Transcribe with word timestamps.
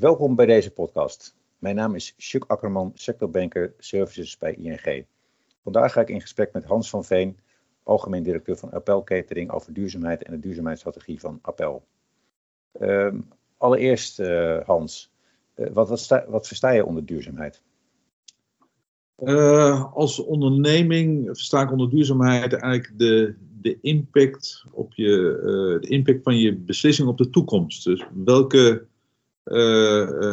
Welkom 0.00 0.34
bij 0.34 0.46
deze 0.46 0.70
podcast. 0.70 1.36
Mijn 1.58 1.74
naam 1.74 1.94
is 1.94 2.14
Chuck 2.18 2.44
Akkerman, 2.46 2.92
sectorbanker 2.94 3.74
Services 3.78 4.38
bij 4.38 4.54
ING. 4.54 5.04
Vandaag 5.62 5.92
ga 5.92 6.00
ik 6.00 6.08
in 6.08 6.20
gesprek 6.20 6.52
met 6.52 6.64
Hans 6.64 6.90
van 6.90 7.04
Veen, 7.04 7.38
algemeen 7.82 8.22
directeur 8.22 8.56
van 8.56 8.70
Appel 8.70 9.02
Catering, 9.02 9.50
over 9.50 9.72
duurzaamheid 9.72 10.22
en 10.22 10.32
de 10.32 10.38
duurzaamheidsstrategie 10.38 11.20
van 11.20 11.38
Appel. 11.42 11.84
Ehm, 12.72 13.20
allereerst, 13.56 14.20
uh, 14.20 14.60
Hans, 14.64 15.12
uh, 15.56 15.70
wat, 15.72 15.88
wat, 15.88 16.00
sta, 16.00 16.24
wat, 16.28 16.46
versta 16.46 16.70
je 16.70 16.86
onder 16.86 17.06
duurzaamheid? 17.06 17.62
Uh, 19.18 19.94
als 19.94 20.18
onderneming 20.18 21.26
versta 21.26 21.62
ik 21.62 21.70
onder 21.70 21.90
duurzaamheid 21.90 22.52
eigenlijk 22.52 22.98
de, 22.98 23.34
de 23.60 23.78
impact 23.80 24.64
op 24.70 24.94
je, 24.94 25.78
de 25.80 25.88
impact 25.88 26.22
van 26.22 26.36
je 26.36 26.56
beslissing 26.56 27.08
op 27.08 27.18
de 27.18 27.30
toekomst. 27.30 27.84
Dus 27.84 28.04
welke 28.24 28.88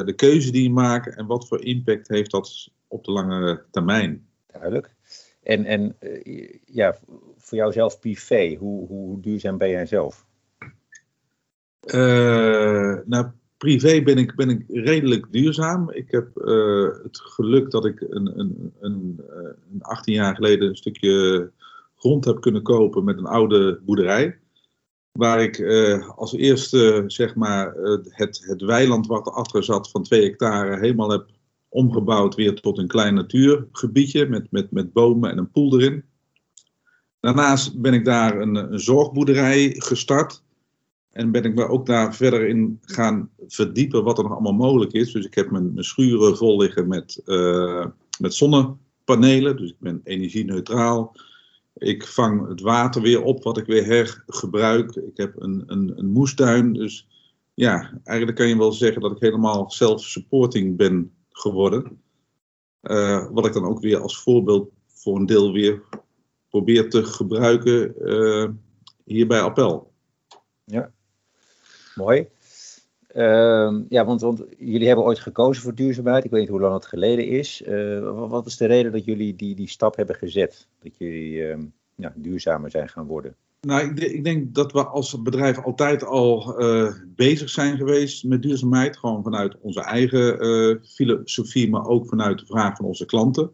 de 0.06 0.14
keuze 0.16 0.52
die 0.52 0.64
je 0.64 0.70
maakt 0.70 1.16
en 1.16 1.26
wat 1.26 1.48
voor 1.48 1.64
impact 1.64 2.08
heeft 2.08 2.32
dat 2.32 2.72
op 2.88 3.04
de 3.04 3.12
lange 3.12 3.64
termijn. 3.72 4.28
Duidelijk. 4.48 4.96
En, 5.44 5.66
en 5.66 5.98
ja, 6.66 6.98
voor 7.38 7.58
jouzelf 7.58 8.00
privé, 8.00 8.56
hoe, 8.60 8.88
hoe 8.88 9.22
duurzaam 9.22 9.58
ben 9.58 9.70
jij 9.70 9.86
zelf? 9.86 10.26
Nou, 13.06 13.28
privé 13.58 14.02
ben 14.02 14.18
ik, 14.18 14.36
ben 14.36 14.50
ik 14.50 14.64
redelijk 14.68 15.32
duurzaam. 15.32 15.92
Ik 15.92 16.12
heb 16.12 16.30
uh, 16.36 16.90
het 17.04 17.20
geluk 17.20 17.72
dat 17.72 17.86
ik 17.86 18.02
een, 18.02 18.40
een, 18.40 18.74
een, 18.80 19.22
eh, 19.30 19.50
een 19.74 19.82
18 19.82 20.14
jaar 20.14 20.36
geleden 20.36 20.70
een 20.70 20.76
stukje 20.76 21.52
grond 21.96 22.26
heb 22.26 22.42
kunnen 22.42 22.62
kopen 22.62 23.04
met 23.04 23.18
een 23.18 23.26
oude 23.26 23.80
boerderij. 23.86 24.40
Waar 25.18 25.42
ik 25.42 25.58
uh, 25.58 26.10
als 26.10 26.34
eerste 26.34 27.04
zeg 27.08 27.36
maar, 27.36 27.74
het, 28.04 28.44
het 28.46 28.62
weiland 28.62 29.08
wat 29.08 29.28
erachter 29.28 29.64
zat 29.64 29.90
van 29.90 30.04
2 30.04 30.24
hectare 30.24 30.80
helemaal 30.80 31.12
heb 31.12 31.26
omgebouwd 31.70 32.36
weer 32.36 32.56
tot 32.56 32.78
een 32.78 32.88
klein 32.88 33.14
natuurgebiedje 33.14 34.26
met, 34.26 34.52
met, 34.52 34.72
met 34.72 34.94
bomen 34.94 35.32
en 35.32 35.38
een 35.38 35.52
poel 35.52 35.80
erin. 35.80 36.04
Daarnaast 37.20 37.82
ben 37.82 37.94
ik 37.94 38.06
daar 38.06 38.42
een, 38.42 38.56
een 38.56 38.80
zorgboerderij 38.80 39.76
gestart. 39.78 40.44
En 41.12 41.32
ben 41.32 41.44
ik 41.44 41.56
me 41.56 41.68
ook 41.68 41.86
daar 41.86 42.16
verder 42.16 42.48
in 42.48 42.80
gaan 42.82 43.30
verdiepen 43.48 44.04
wat 44.04 44.18
er 44.18 44.24
nog 44.24 44.34
allemaal 44.34 44.54
mogelijk 44.54 44.92
is. 44.92 45.12
Dus 45.12 45.26
ik 45.26 45.34
heb 45.34 45.52
mijn, 45.52 45.72
schuren 45.76 46.38
vol 46.38 46.58
liggen 46.58 46.88
met, 46.88 47.22
uh, 47.26 47.86
met 48.20 48.34
zonnepanelen. 48.34 49.58
Dus 49.58 49.70
ik 49.70 49.80
ben 49.80 50.02
energie-neutraal. 50.04 51.16
Ik 51.78 52.08
vang 52.08 52.48
het 52.48 52.62
water 52.62 53.02
weer 53.02 53.24
op 53.24 53.44
wat 53.44 53.58
ik 53.58 53.66
weer 53.66 53.86
hergebruik. 53.86 54.96
Ik 54.96 55.18
heb 55.18 55.42
een, 55.42 55.64
een, 55.66 55.94
een 55.96 56.10
moestuin. 56.10 56.74
Dus 56.74 57.08
ja, 57.54 58.00
eigenlijk 58.04 58.38
kan 58.38 58.48
je 58.48 58.58
wel 58.58 58.72
zeggen 58.72 59.02
dat 59.02 59.12
ik 59.12 59.20
helemaal 59.20 59.70
self-supporting 59.70 60.78
ben 60.78 61.12
geworden. 61.30 62.02
Uh, 62.82 63.28
wat 63.32 63.46
ik 63.46 63.54
dan 63.54 63.66
ook 63.66 63.80
weer 63.80 64.00
als 64.00 64.22
voorbeeld 64.22 64.70
voor 64.88 65.16
een 65.16 65.26
deel 65.26 65.54
weer 65.54 65.82
probeer 66.50 66.90
te 66.90 67.06
gebruiken 67.06 67.94
uh, 68.02 68.50
hier 69.06 69.28
bij 69.28 69.42
Appel. 69.42 69.92
Ja, 70.64 70.92
Mooi. 71.98 72.28
Uh, 73.18 73.80
ja, 73.90 74.06
want, 74.06 74.22
want, 74.22 74.44
jullie 74.58 74.88
hebben 74.88 75.06
ooit 75.06 75.20
gekozen 75.20 75.64
voor 75.64 75.76
duurzaamheid. 75.76 76.24
Ik 76.24 76.32
weet 76.32 76.40
niet 76.40 76.50
hoe 76.50 76.60
lang 76.60 76.74
het 76.74 76.86
geleden 76.86 77.28
is. 77.28 77.62
Uh, 77.68 78.28
wat 78.30 78.46
is 78.46 78.58
de 78.58 78.66
reden 78.66 78.92
dat 78.92 79.06
jullie 79.06 79.36
die, 79.36 79.56
die 79.56 79.70
stap 79.70 79.96
hebben 79.96 80.16
gezet? 80.16 80.68
Dat 80.84 80.98
jullie 80.98 81.34
uh, 81.34 81.58
ja, 81.96 82.14
duurzamer 82.16 82.72
zijn 82.72 82.90
gaan 82.90 83.06
worden? 83.06 83.36
Nou, 83.62 83.90
ik, 83.90 84.00
ik, 84.00 84.24
denk 84.24 84.56
dat 84.56 84.72
we 84.72 84.86
als 84.86 85.22
bedrijf 85.22 85.64
altijd 85.64 86.04
al 86.04 86.62
uh, 86.62 86.94
bezig 87.16 87.50
zijn 87.50 87.78
geweest 87.78 88.24
met 88.24 88.42
duurzaamheid. 88.42 88.98
Gewoon 88.98 89.24
vanuit 89.24 89.56
onze 89.62 89.82
eigen 89.82 90.40
eh, 90.40 90.76
filosofie, 90.84 91.70
maar 91.70 91.86
ook 91.86 92.08
vanuit 92.08 92.40
de 92.40 92.46
vraag 92.46 92.76
van 92.76 92.86
onze 92.86 93.06
klanten. 93.06 93.52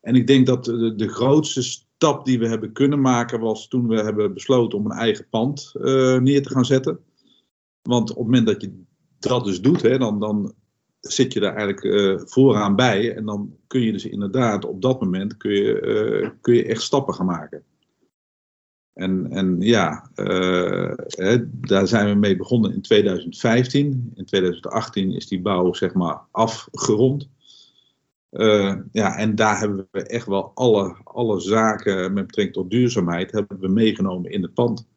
En 0.00 0.14
ik 0.14 0.26
denk 0.26 0.46
dat 0.46 0.64
de, 0.64 0.94
de, 0.94 1.08
grootste 1.08 1.62
stap 1.62 2.24
die 2.24 2.38
we 2.38 2.48
hebben 2.48 2.72
kunnen 2.72 3.00
maken 3.00 3.40
was 3.40 3.68
toen 3.68 3.88
we 3.88 4.00
hebben 4.00 4.34
besloten 4.34 4.78
om 4.78 4.84
een 4.84 4.98
eigen 4.98 5.26
pand 5.30 5.72
neer 6.20 6.42
te 6.42 6.50
gaan 6.50 6.64
zetten. 6.64 6.98
Want 7.82 8.10
op 8.10 8.16
het 8.16 8.26
moment 8.26 8.46
dat 8.46 8.60
je 8.60 8.82
dat 9.18 9.44
dus 9.44 9.60
doet, 9.60 9.82
hè, 9.82 9.98
dan, 9.98 10.20
dan 10.20 10.54
zit 11.00 11.32
je 11.32 11.40
daar 11.40 11.56
eigenlijk 11.56 11.84
uh, 11.84 12.20
vooraan 12.24 12.76
bij. 12.76 13.16
En 13.16 13.24
dan 13.24 13.56
kun 13.66 13.80
je 13.80 13.92
dus 13.92 14.04
inderdaad 14.04 14.64
op 14.64 14.82
dat 14.82 15.00
moment 15.00 15.36
kun 15.36 15.52
je, 15.52 15.80
uh, 15.80 16.30
kun 16.40 16.54
je 16.54 16.64
echt 16.64 16.82
stappen 16.82 17.14
gaan 17.14 17.26
maken. 17.26 17.64
En, 18.92 19.30
en 19.30 19.56
ja, 19.60 20.10
uh, 20.16 20.92
hè, 21.06 21.36
daar 21.60 21.88
zijn 21.88 22.08
we 22.08 22.14
mee 22.14 22.36
begonnen 22.36 22.72
in 22.72 22.82
2015. 22.82 24.12
In 24.14 24.24
2018 24.24 25.12
is 25.12 25.28
die 25.28 25.40
bouw 25.40 25.72
zeg 25.72 25.94
maar 25.94 26.20
afgerond. 26.30 27.28
ja, 28.92 29.16
en 29.16 29.34
daar 29.34 29.58
hebben 29.58 29.88
we 29.90 30.02
echt 30.02 30.26
wel 30.26 30.50
alle, 30.54 30.96
alle 31.04 31.40
zaken 31.40 32.12
met 32.12 32.26
betrekking 32.26 32.56
tot 32.56 32.70
duurzaamheid 32.70 33.32
hebben 33.32 33.60
we 33.60 33.68
meegenomen 33.68 34.30
in 34.30 34.42
het 34.42 34.54
pand. 34.54 34.88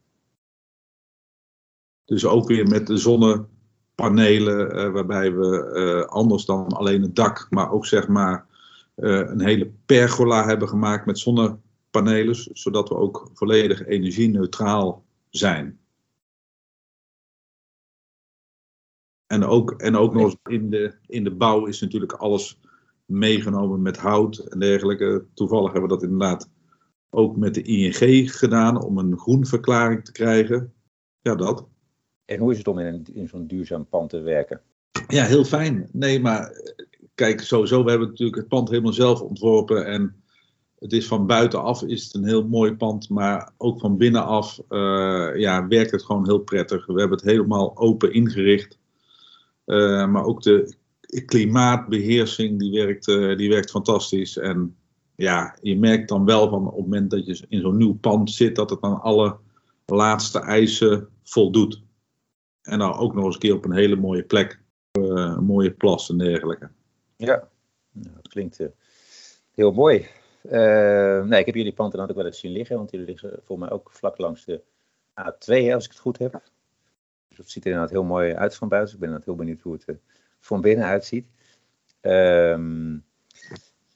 Dus 2.06 2.26
ook 2.26 2.48
weer 2.48 2.68
met 2.68 2.88
de 2.88 2.98
zonnepanelen, 2.98 4.76
uh, 4.76 4.92
waarbij 4.92 5.34
we 5.34 5.72
uh, 5.74 6.06
anders 6.06 6.46
dan 6.46 6.68
alleen 6.68 7.02
het 7.02 7.16
dak, 7.16 7.48
maar 7.50 7.72
ook 7.72 7.86
zeg 7.86 8.08
maar 8.08 8.48
uh, 8.96 9.20
een 9.20 9.42
hele 9.42 9.72
pergola 9.86 10.46
hebben 10.46 10.70
gemaakt 10.70 11.06
met 11.06 11.20
zonnepanelen, 11.20 12.36
zodat 12.54 12.90
we 12.90 12.96
ook 12.96 13.30
volledig 13.34 13.86
energie-neutraal 13.86 15.06
zijn. 15.30 15.80
En 19.28 19.44
ook, 19.44 19.72
en 19.72 19.96
ook 19.96 20.14
nog 20.14 20.36
in 20.44 20.70
de, 20.70 20.96
in 21.08 21.24
de 21.24 21.36
bouw 21.36 21.66
is 21.66 21.82
natuurlijk 21.82 22.14
alles 22.14 22.60
meegenomen 23.06 23.82
met 23.82 23.98
hout 23.98 24.38
en 24.38 24.60
dergelijke. 24.60 25.26
Toevallig 25.34 25.72
hebben 25.72 25.90
we 25.90 25.96
dat 25.96 26.04
inderdaad 26.04 26.50
ook 27.10 27.38
met 27.38 27.54
de 27.54 27.62
ING 27.62 28.36
gedaan 28.38 28.82
om 28.82 28.98
een 28.98 29.18
groenverklaring 29.18 30.06
te 30.06 30.12
krijgen. 30.12 30.74
Ja, 31.22 31.36
dat. 31.36 31.68
En 32.26 32.40
hoe 32.40 32.52
is 32.52 32.58
het 32.58 32.68
om 32.68 32.80
in, 32.80 33.06
in 33.14 33.28
zo'n 33.28 33.48
duurzaam 33.48 33.86
pand 33.86 34.10
te 34.10 34.20
werken? 34.20 34.62
Ja, 35.08 35.26
heel 35.26 35.46
fijn. 35.46 35.90
Nee, 35.92 36.20
maar 36.20 36.62
kijk, 37.16 37.42
sowieso, 37.42 37.84
we 37.84 37.90
hebben 37.90 38.08
natuurlijk 38.08 38.38
het 38.38 38.48
pand 38.48 38.70
helemaal 38.70 38.94
zelf 38.94 39.22
ontworpen. 39.22 39.86
En 39.86 40.24
het 40.80 40.94
is 40.94 41.08
van 41.08 41.28
buitenaf 41.28 41.84
is 41.84 42.04
het 42.04 42.14
een 42.14 42.26
heel 42.26 42.48
mooi 42.48 42.76
pand, 42.76 43.10
maar 43.10 43.52
ook 43.58 43.80
van 43.80 43.98
binnenaf 43.98 44.60
uh, 44.70 45.32
ja, 45.36 45.68
werkt 45.68 45.92
het 45.92 46.04
gewoon 46.04 46.26
heel 46.26 46.40
prettig. 46.40 46.86
We 46.86 47.00
hebben 47.00 47.18
het 47.18 47.28
helemaal 47.28 47.78
open 47.78 48.14
ingericht. 48.14 48.78
Uh, 49.66 50.08
maar 50.08 50.24
ook 50.24 50.42
de 50.42 50.76
klimaatbeheersing, 51.26 52.60
die 52.60 52.72
werkt, 52.72 53.08
uh, 53.08 53.38
die 53.38 53.50
werkt 53.50 53.72
fantastisch. 53.72 54.38
En 54.38 54.76
ja, 55.16 55.58
je 55.62 55.80
merkt 55.80 56.10
dan 56.10 56.26
wel 56.26 56.50
van 56.50 56.68
op 56.68 56.76
het 56.76 56.84
moment 56.84 57.10
dat 57.12 57.26
je 57.26 57.46
in 57.50 57.62
zo'n 57.62 57.78
nieuw 57.78 57.94
pand 57.94 58.32
zit, 58.32 58.56
dat 58.56 58.70
het 58.70 58.82
aan 58.82 59.02
alle 59.02 59.36
laatste 59.86 60.40
eisen 60.40 61.08
voldoet. 61.24 61.83
En 62.64 62.80
dan 62.80 62.94
ook 62.94 63.14
nog 63.14 63.26
eens 63.26 63.34
een 63.34 63.40
keer 63.40 63.56
op 63.56 63.66
een 63.66 63.74
hele 63.74 63.96
mooie 63.96 64.24
plek. 64.24 64.60
Uh, 65.00 65.06
een 65.06 65.44
mooie 65.44 65.72
plas 65.72 66.10
en 66.10 66.18
dergelijke. 66.18 66.70
Ja, 67.16 67.48
nou, 67.92 68.16
dat 68.16 68.28
klinkt 68.28 68.60
uh, 68.60 68.68
heel 69.52 69.72
mooi. 69.72 70.08
Uh, 70.44 71.24
nee, 71.24 71.40
ik 71.40 71.46
heb 71.46 71.56
jullie 71.56 71.74
pand 71.74 71.92
dan 71.92 72.10
ook 72.10 72.16
wel 72.16 72.26
eens 72.26 72.40
zien 72.40 72.52
liggen, 72.52 72.78
want 72.78 72.92
jullie 72.92 73.06
liggen 73.06 73.40
voor 73.44 73.60
mij 73.60 73.72
ook 73.72 73.92
vlak 73.92 74.18
langs 74.18 74.46
de 74.46 74.62
A2, 75.22 75.74
als 75.74 75.86
ik 75.86 75.92
het 75.92 76.00
goed 76.00 76.18
heb. 76.18 76.42
Dus 77.28 77.38
het 77.38 77.50
ziet 77.50 77.64
er 77.64 77.72
inderdaad 77.72 77.94
heel 77.94 78.04
mooi 78.04 78.34
uit 78.34 78.56
van 78.56 78.68
buiten. 78.68 78.96
Ik 78.96 79.02
ben 79.02 79.22
heel 79.26 79.36
benieuwd 79.36 79.62
hoe 79.62 79.74
het 79.74 79.98
van 80.40 80.62
binnen 80.62 80.86
uitziet. 80.86 81.28
Um, 82.02 83.06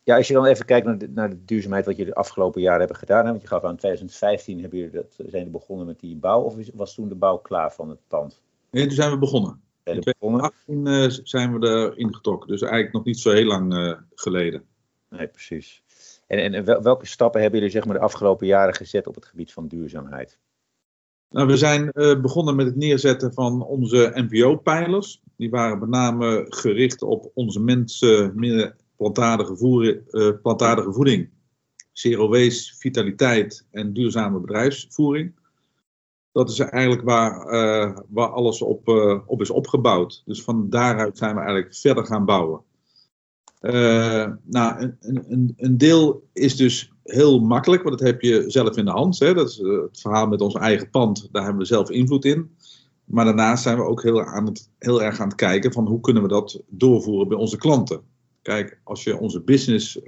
ja, 0.03 0.15
als 0.15 0.27
je 0.27 0.33
dan 0.33 0.45
even 0.45 0.65
kijkt 0.65 0.85
naar 0.85 0.97
de, 0.97 1.09
naar 1.09 1.29
de, 1.29 1.45
duurzaamheid 1.45 1.85
wat 1.85 1.95
jullie 1.97 2.13
de 2.13 2.19
afgelopen 2.19 2.61
jaren 2.61 2.79
hebben 2.79 2.97
gedaan. 2.97 3.25
Want 3.25 3.41
je 3.41 3.47
gaf 3.47 3.63
aan 3.63 3.75
2015 3.75 4.61
hebben 4.61 4.79
jullie 4.79 4.93
dat, 4.93 5.13
zijn 5.13 5.29
jullie 5.31 5.49
begonnen 5.49 5.85
met 5.85 5.99
die 5.99 6.15
bouw. 6.15 6.41
Of 6.41 6.55
was 6.73 6.93
toen 6.93 7.09
de 7.09 7.15
bouw 7.15 7.37
klaar 7.37 7.73
van 7.73 7.89
het 7.89 7.99
pand? 8.07 8.41
Nee, 8.71 8.85
toen 8.85 8.95
zijn 8.95 9.11
we 9.11 9.17
begonnen. 9.17 9.61
In 9.83 10.01
2018 10.01 10.85
uh, 10.85 11.09
zijn 11.23 11.59
we 11.59 11.67
erin 11.67 12.15
getrokken, 12.15 12.47
dus 12.49 12.61
eigenlijk 12.61 12.93
nog 12.93 13.05
niet 13.05 13.19
zo 13.19 13.31
heel 13.31 13.45
lang 13.45 13.73
uh, 13.73 13.93
geleden. 14.15 14.63
Nee, 15.09 15.27
precies. 15.27 15.83
En, 16.27 16.53
en 16.53 16.83
welke 16.83 17.05
stappen 17.05 17.41
hebben 17.41 17.59
jullie 17.59 17.73
zeg 17.73 17.85
maar, 17.85 17.95
de 17.95 18.01
afgelopen 18.01 18.47
jaren 18.47 18.73
gezet 18.73 19.07
op 19.07 19.15
het 19.15 19.25
gebied 19.25 19.53
van 19.53 19.67
duurzaamheid? 19.67 20.37
Nou, 21.29 21.47
we 21.47 21.57
zijn 21.57 21.91
uh, 21.93 22.21
begonnen 22.21 22.55
met 22.55 22.65
het 22.65 22.75
neerzetten 22.75 23.33
van 23.33 23.65
onze 23.65 24.11
NPO-pijlers. 24.15 25.21
Die 25.37 25.49
waren 25.49 25.79
met 25.79 25.89
name 25.89 26.45
gericht 26.49 27.01
op 27.01 27.31
onze 27.33 27.59
mensen, 27.59 28.31
meer 28.35 28.75
plantaardige, 28.95 29.55
voer, 29.57 30.01
plantaardige 30.41 30.93
voeding, 30.93 31.29
zero 31.91 32.29
waste, 32.29 32.75
vitaliteit 32.77 33.65
en 33.71 33.93
duurzame 33.93 34.39
bedrijfsvoering 34.39 35.33
dat 36.31 36.49
is 36.49 36.59
eigenlijk 36.59 37.01
waar, 37.01 37.53
uh, 37.53 37.97
waar 38.09 38.27
alles 38.27 38.61
op, 38.61 38.87
uh, 38.87 39.19
op 39.25 39.41
is 39.41 39.49
opgebouwd. 39.49 40.21
Dus 40.25 40.43
van 40.43 40.69
daaruit 40.69 41.17
zijn 41.17 41.35
we 41.35 41.41
eigenlijk 41.41 41.75
verder 41.75 42.05
gaan 42.05 42.25
bouwen. 42.25 42.61
Uh, 43.61 44.27
nou, 44.43 44.81
een, 44.81 45.25
een, 45.27 45.53
een, 45.57 45.77
deel 45.77 46.27
is 46.33 46.55
dus 46.55 46.91
heel 47.03 47.39
makkelijk, 47.39 47.83
want 47.83 47.97
dat 47.97 48.07
heb 48.07 48.21
je 48.21 48.43
zelf 48.47 48.77
in 48.77 48.85
de 48.85 48.91
hand. 48.91 49.19
Hè? 49.19 49.33
Dat 49.33 49.49
is 49.49 49.57
het 49.57 50.01
verhaal 50.01 50.27
met 50.27 50.41
ons 50.41 50.53
eigen 50.53 50.89
pand, 50.89 51.29
daar 51.31 51.43
hebben 51.43 51.61
we 51.61 51.67
zelf 51.67 51.89
invloed 51.89 52.25
in. 52.25 52.55
Maar 53.05 53.25
daarnaast 53.25 53.63
zijn 53.63 53.77
we 53.77 53.83
ook 53.83 54.03
heel, 54.03 54.23
aan 54.23 54.45
het, 54.45 54.69
heel 54.79 55.03
erg 55.03 55.19
aan 55.19 55.27
het 55.27 55.37
kijken 55.37 55.73
van 55.73 55.87
hoe 55.87 55.99
kunnen 55.99 56.23
we 56.23 56.29
dat 56.29 56.61
doorvoeren 56.67 57.27
bij 57.27 57.37
onze 57.37 57.57
klanten. 57.57 58.01
Kijk, 58.41 58.79
als 58.83 59.03
je 59.03 59.17
onze 59.17 59.41
business 59.41 59.99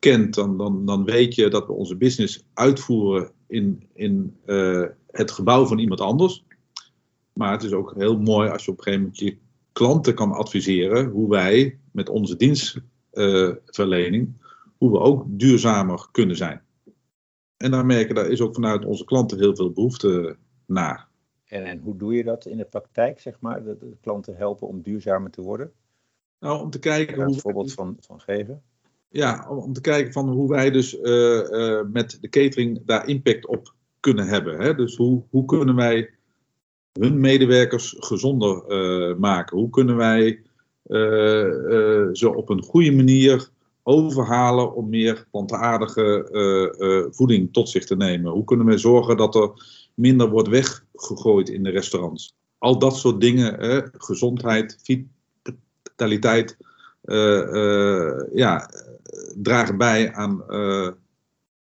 kent, 0.00 0.34
dan, 0.34 0.58
dan, 0.58 0.86
dan 0.86 1.04
weet 1.04 1.34
je 1.34 1.48
dat 1.48 1.66
we 1.66 1.72
onze 1.72 1.96
business 1.96 2.44
uitvoeren 2.54 3.32
in, 3.46 3.88
in 3.92 4.36
uh, 4.46 4.86
het 5.10 5.30
gebouw 5.30 5.66
van 5.66 5.78
iemand 5.78 6.00
anders. 6.00 6.44
Maar 7.32 7.52
het 7.52 7.62
is 7.62 7.72
ook 7.72 7.94
heel 7.96 8.18
mooi 8.18 8.50
als 8.50 8.64
je 8.64 8.70
op 8.70 8.76
een 8.78 8.82
gegeven 8.82 9.04
moment 9.04 9.20
je 9.20 9.38
klanten 9.72 10.14
kan 10.14 10.32
adviseren 10.32 11.10
hoe 11.10 11.28
wij 11.28 11.78
met 11.90 12.08
onze 12.08 12.36
dienstverlening, 12.36 14.32
hoe 14.78 14.90
we 14.90 14.98
ook 14.98 15.24
duurzamer 15.26 16.08
kunnen 16.10 16.36
zijn. 16.36 16.62
En 17.56 17.70
daar 17.70 17.86
merken, 17.86 18.14
daar 18.14 18.30
is 18.30 18.40
ook 18.40 18.54
vanuit 18.54 18.84
onze 18.84 19.04
klanten 19.04 19.38
heel 19.38 19.56
veel 19.56 19.70
behoefte 19.70 20.36
naar. 20.66 21.08
En, 21.44 21.64
en 21.64 21.78
hoe 21.78 21.96
doe 21.96 22.14
je 22.14 22.24
dat 22.24 22.46
in 22.46 22.56
de 22.56 22.64
praktijk, 22.64 23.20
zeg 23.20 23.40
maar? 23.40 23.62
De, 23.62 23.76
de 23.78 23.96
klanten 24.00 24.36
helpen 24.36 24.68
om 24.68 24.82
duurzamer 24.82 25.30
te 25.30 25.42
worden? 25.42 25.72
Nou, 26.38 26.60
om 26.62 26.70
te 26.70 26.78
kijken 26.78 27.14
hoe. 27.14 27.34
Een 27.34 27.40
voorbeeld 27.40 27.72
van, 27.72 27.96
van 28.00 28.20
geven. 28.20 28.62
Ja, 29.12 29.46
om, 29.48 29.72
te 29.72 29.80
kijken 29.80 30.12
van 30.12 30.28
hoe 30.28 30.48
wij 30.48 30.70
dus 30.70 30.98
uh, 30.98 31.50
uh, 31.50 31.80
met 31.92 32.18
de 32.20 32.28
catering 32.28 32.82
daar 32.84 33.08
impact 33.08 33.46
op 33.46 33.74
kunnen 34.00 34.26
hebben. 34.26 34.60
Hè? 34.60 34.74
Dus 34.74 34.96
hoe, 34.96 35.22
hoe 35.30 35.44
kunnen 35.44 35.74
wij 35.74 36.10
hun 36.92 37.20
medewerkers 37.20 37.96
gezonder 37.98 38.64
uh, 38.68 39.16
maken? 39.16 39.58
Hoe 39.58 39.70
kunnen 39.70 39.96
wij 39.96 40.42
ze 42.12 42.32
op 42.34 42.48
een 42.48 42.62
goede 42.62 42.92
manier 42.92 43.48
overhalen 43.82 44.74
om 44.74 44.88
meer 44.88 45.26
plantaardige 45.30 47.08
voeding 47.12 47.52
tot 47.52 47.68
zich 47.68 47.84
te 47.84 47.96
nemen? 47.96 48.32
Hoe 48.32 48.44
kunnen 48.44 48.66
wij 48.66 48.78
zorgen 48.78 49.16
dat 49.16 49.34
er 49.34 49.50
minder 49.94 50.28
wordt 50.28 50.48
weggegooid 50.48 51.48
in 51.48 51.62
de 51.62 51.70
restaurants? 51.70 52.36
Al 52.58 52.78
dat 52.78 52.96
soort 52.96 53.20
dingen, 53.20 53.54
hè? 53.54 53.80
gezondheid, 53.92 54.78
vitaliteit, 55.82 56.56
ja, 58.32 58.70
dragen 59.36 59.78
bij 59.78 60.12
aan 60.12 60.44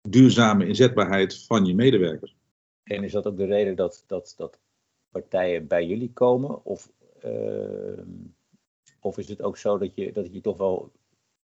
duurzame 0.08 0.66
inzetbaarheid 0.66 1.44
van 1.46 1.64
je 1.64 1.74
medewerkers. 1.74 2.36
En 2.82 3.04
is 3.04 3.12
dat 3.12 3.26
ook 3.26 3.36
de 3.36 3.44
reden 3.44 3.76
dat, 3.76 4.04
dat, 4.06 4.34
dat 4.36 4.58
partijen 5.10 5.66
bij 5.66 5.86
jullie 5.86 6.12
komen? 6.12 6.64
Of, 6.64 6.90
uh, 7.24 8.02
of 9.00 9.18
is 9.18 9.28
het 9.28 9.42
ook 9.42 9.56
zo 9.56 9.78
dat 9.78 9.94
je, 9.94 10.12
dat 10.12 10.32
je 10.32 10.40
toch 10.40 10.56
wel 10.56 10.92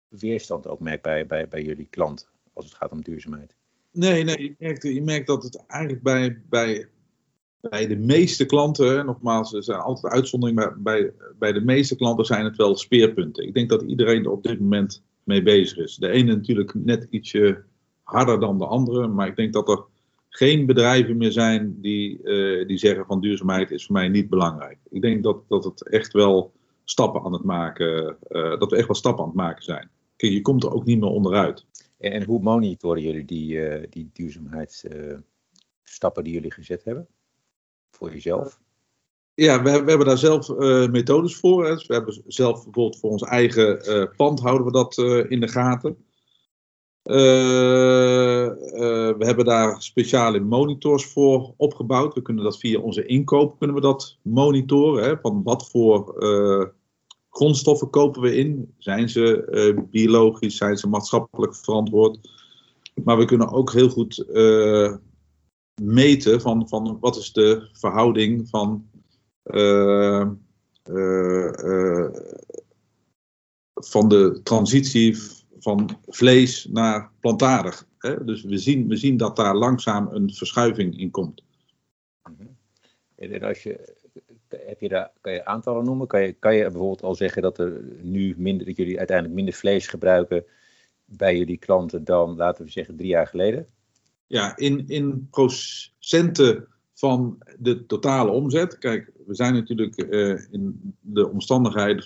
weerstand 0.08 0.68
ook 0.68 0.80
merkt 0.80 1.04
bij, 1.04 1.26
bij, 1.26 1.48
bij 1.48 1.64
jullie 1.64 1.88
klant 1.90 2.30
als 2.54 2.66
het 2.66 2.74
gaat 2.74 2.92
om 2.92 3.02
duurzaamheid? 3.02 3.56
Nee, 3.92 4.24
nee 4.24 4.44
je, 4.44 4.56
merkt, 4.60 4.84
je 4.84 5.02
merkt 5.02 5.28
dat 5.28 5.44
het 5.44 5.66
eigenlijk 5.68 6.04
bij, 6.04 6.42
bij, 6.50 6.88
bij 7.62 7.88
de 7.88 7.96
meeste 7.96 8.46
klanten, 8.46 9.06
nogmaals, 9.06 9.54
er 9.54 9.64
zijn 9.64 9.80
altijd 9.80 10.14
uitzonderingen, 10.14 10.64
maar 10.64 10.82
bij, 10.82 11.14
bij 11.40 11.52
de 11.52 11.62
meeste 11.62 11.96
klanten 11.96 12.26
zijn 12.26 12.46
het 12.46 12.56
wel 12.56 12.76
speerpunten. 12.76 13.48
Ik 13.48 13.54
denk 13.54 13.70
dat 13.70 13.82
iedereen 13.82 14.24
er 14.24 14.32
op 14.32 14.44
dit 14.44 14.60
moment 14.60 15.04
mee 15.26 15.42
bezig 15.42 15.78
is. 15.78 15.96
De 15.96 16.10
ene 16.10 16.36
natuurlijk 16.36 16.74
net 16.74 17.08
ietsje 17.10 17.64
harder 18.04 18.40
dan 18.40 18.58
de 18.58 18.66
andere. 18.66 19.08
Maar 19.08 19.28
ik 19.28 19.36
denk 19.36 19.54
dat 19.54 19.70
er 19.70 19.84
geen 20.30 20.66
bedrijven 20.66 21.18
meer 21.18 21.32
zijn 21.32 21.82
die, 21.82 22.20
uh, 22.24 22.68
die 22.68 22.78
zeggen 22.78 23.06
van 23.06 23.22
duurzaamheid 23.22 23.72
is 23.72 23.86
voor 23.86 23.96
mij 23.96 24.08
niet 24.08 24.30
belangrijk. 24.30 24.78
Ik 24.90 25.02
denk 25.02 25.24
dat, 25.24 25.38
dat 25.48 25.64
het 25.64 25.88
echt 25.88 26.14
wel 26.14 26.54
stappen 26.84 27.24
aan 27.24 27.34
het 27.34 27.44
maken, 27.44 28.18
uh, 28.30 28.60
dat 28.60 28.72
we 28.72 28.78
echt 28.78 28.88
wel 28.88 28.96
stappen 28.96 29.24
aan 29.24 29.30
het 29.30 29.40
maken 29.40 29.64
zijn. 29.64 29.90
Kijk, 30.16 30.32
je 30.32 30.42
komt 30.42 30.64
er 30.64 30.74
ook 30.74 30.86
niet 30.86 31.00
meer 31.00 31.10
onderuit. 31.10 31.66
En, 31.98 32.12
en 32.12 32.24
hoe 32.24 32.42
monitoren 32.42 33.02
jullie 33.02 33.26
die, 33.26 33.54
uh, 33.54 33.84
die 33.90 34.10
duurzaamheidsstappen 34.14 36.24
die 36.24 36.34
jullie 36.34 36.52
gezet 36.52 36.84
hebben? 36.84 37.08
Voor 37.92 38.12
jezelf? 38.12 38.60
Ja, 39.36 39.64
we, 39.64 39.70
hebben 39.70 40.06
daar 40.06 40.18
zelf 40.18 40.50
uh, 40.50 40.88
methodes 40.88 41.36
voor. 41.36 41.66
Hè. 41.66 41.74
Dus 41.74 41.88
we 41.88 41.94
hebben 41.94 42.24
zelf 42.28 42.64
bijvoorbeeld 42.64 43.00
voor 43.00 43.10
ons 43.10 43.24
eigen 43.24 43.90
uh, 43.90 44.06
pand 44.16 44.40
houden 44.40 44.66
we 44.66 44.72
dat 44.72 44.98
uh, 44.98 45.32
in 45.32 45.40
de 45.40 45.48
gaten. 45.48 45.98
we 47.04 49.16
hebben 49.18 49.46
daar 49.46 49.82
speciale 49.82 50.40
monitors 50.40 51.06
voor 51.06 51.54
opgebouwd. 51.58 52.14
We 52.14 52.22
kunnen 52.22 52.44
dat 52.44 52.60
via 52.60 52.80
onze 52.80 53.06
inkoop 53.06 53.58
kunnen 53.58 53.76
we 53.76 53.82
dat 53.82 54.18
monitoren. 54.22 55.04
Hè, 55.04 55.18
van 55.22 55.44
wat 55.44 55.70
voor 55.70 56.16
grondstoffen 57.30 57.90
kopen 57.90 58.22
we 58.22 58.36
in? 58.36 58.74
Zijn 58.78 59.10
ze 59.10 59.88
biologisch? 59.92 60.58
Zijn 60.58 60.78
ze 60.78 60.88
maatschappelijk 60.88 61.56
verantwoord? 61.56 62.30
Maar 63.04 63.18
we 63.18 63.26
kunnen 63.26 63.52
ook 63.52 63.74
heel 63.74 63.90
goed 63.90 64.26
meten 65.82 66.42
van, 66.42 66.68
van 66.68 66.98
wat 67.00 67.18
is 67.18 67.32
de 67.32 67.70
verhouding 67.72 68.50
van 68.50 68.90
van 73.74 74.10
de 74.10 74.40
transitie 74.44 75.18
van 75.60 76.00
vlees 76.08 76.66
naar 76.66 77.12
plantaardig. 77.20 77.88
Hè? 77.98 78.24
Dus 78.24 78.44
we 78.44 78.58
zien, 78.58 78.88
we 78.88 78.96
zien 78.96 79.18
dat 79.18 79.36
daar 79.36 79.56
langzaam 79.56 80.08
een 80.12 80.34
verschuiving 80.34 81.00
in 81.00 81.12
komt. 81.12 81.44
Mhm. 82.24 82.48
En 83.16 83.44
als 83.44 83.64
je, 83.64 83.96
heb 84.50 84.80
je 84.80 84.90
daar, 84.90 85.12
kan 85.22 85.34
je 85.34 85.46
aantallen 85.46 85.86
noemen? 85.86 86.08
Kan 86.08 86.22
je, 86.22 86.34
kan 86.34 86.56
je 86.56 86.64
bijvoorbeeld 86.64 87.04
al 87.04 87.16
zeggen 87.16 87.42
dat, 87.42 87.58
er 87.58 87.82
nu 88.02 88.36
minder, 88.38 88.66
dat 88.66 88.76
jullie 88.76 88.98
uiteindelijk 88.98 89.36
minder 89.36 89.54
vlees 89.54 89.88
gebruiken 89.88 90.46
bij 91.06 91.38
jullie 91.38 91.58
klanten 91.58 92.04
dan, 92.04 92.36
laten 92.36 92.66
we 92.66 92.72
zeggen, 92.72 92.96
drie 92.96 93.10
jaar 93.10 93.28
geleden? 93.28 93.68
Ja, 94.28 94.58
in, 94.58 94.88
in 94.88 95.28
procenten 95.30 96.68
van 96.96 97.38
de 97.60 97.86
totale 97.86 98.32
omzet. 98.32 98.78
Kijk, 98.78 99.12
we 99.26 99.36
zijn 99.36 99.54
natuurlijk 99.54 100.06
uh, 100.10 100.38
in 100.52 100.94
de 101.00 101.30
omstandigheden 101.30 102.06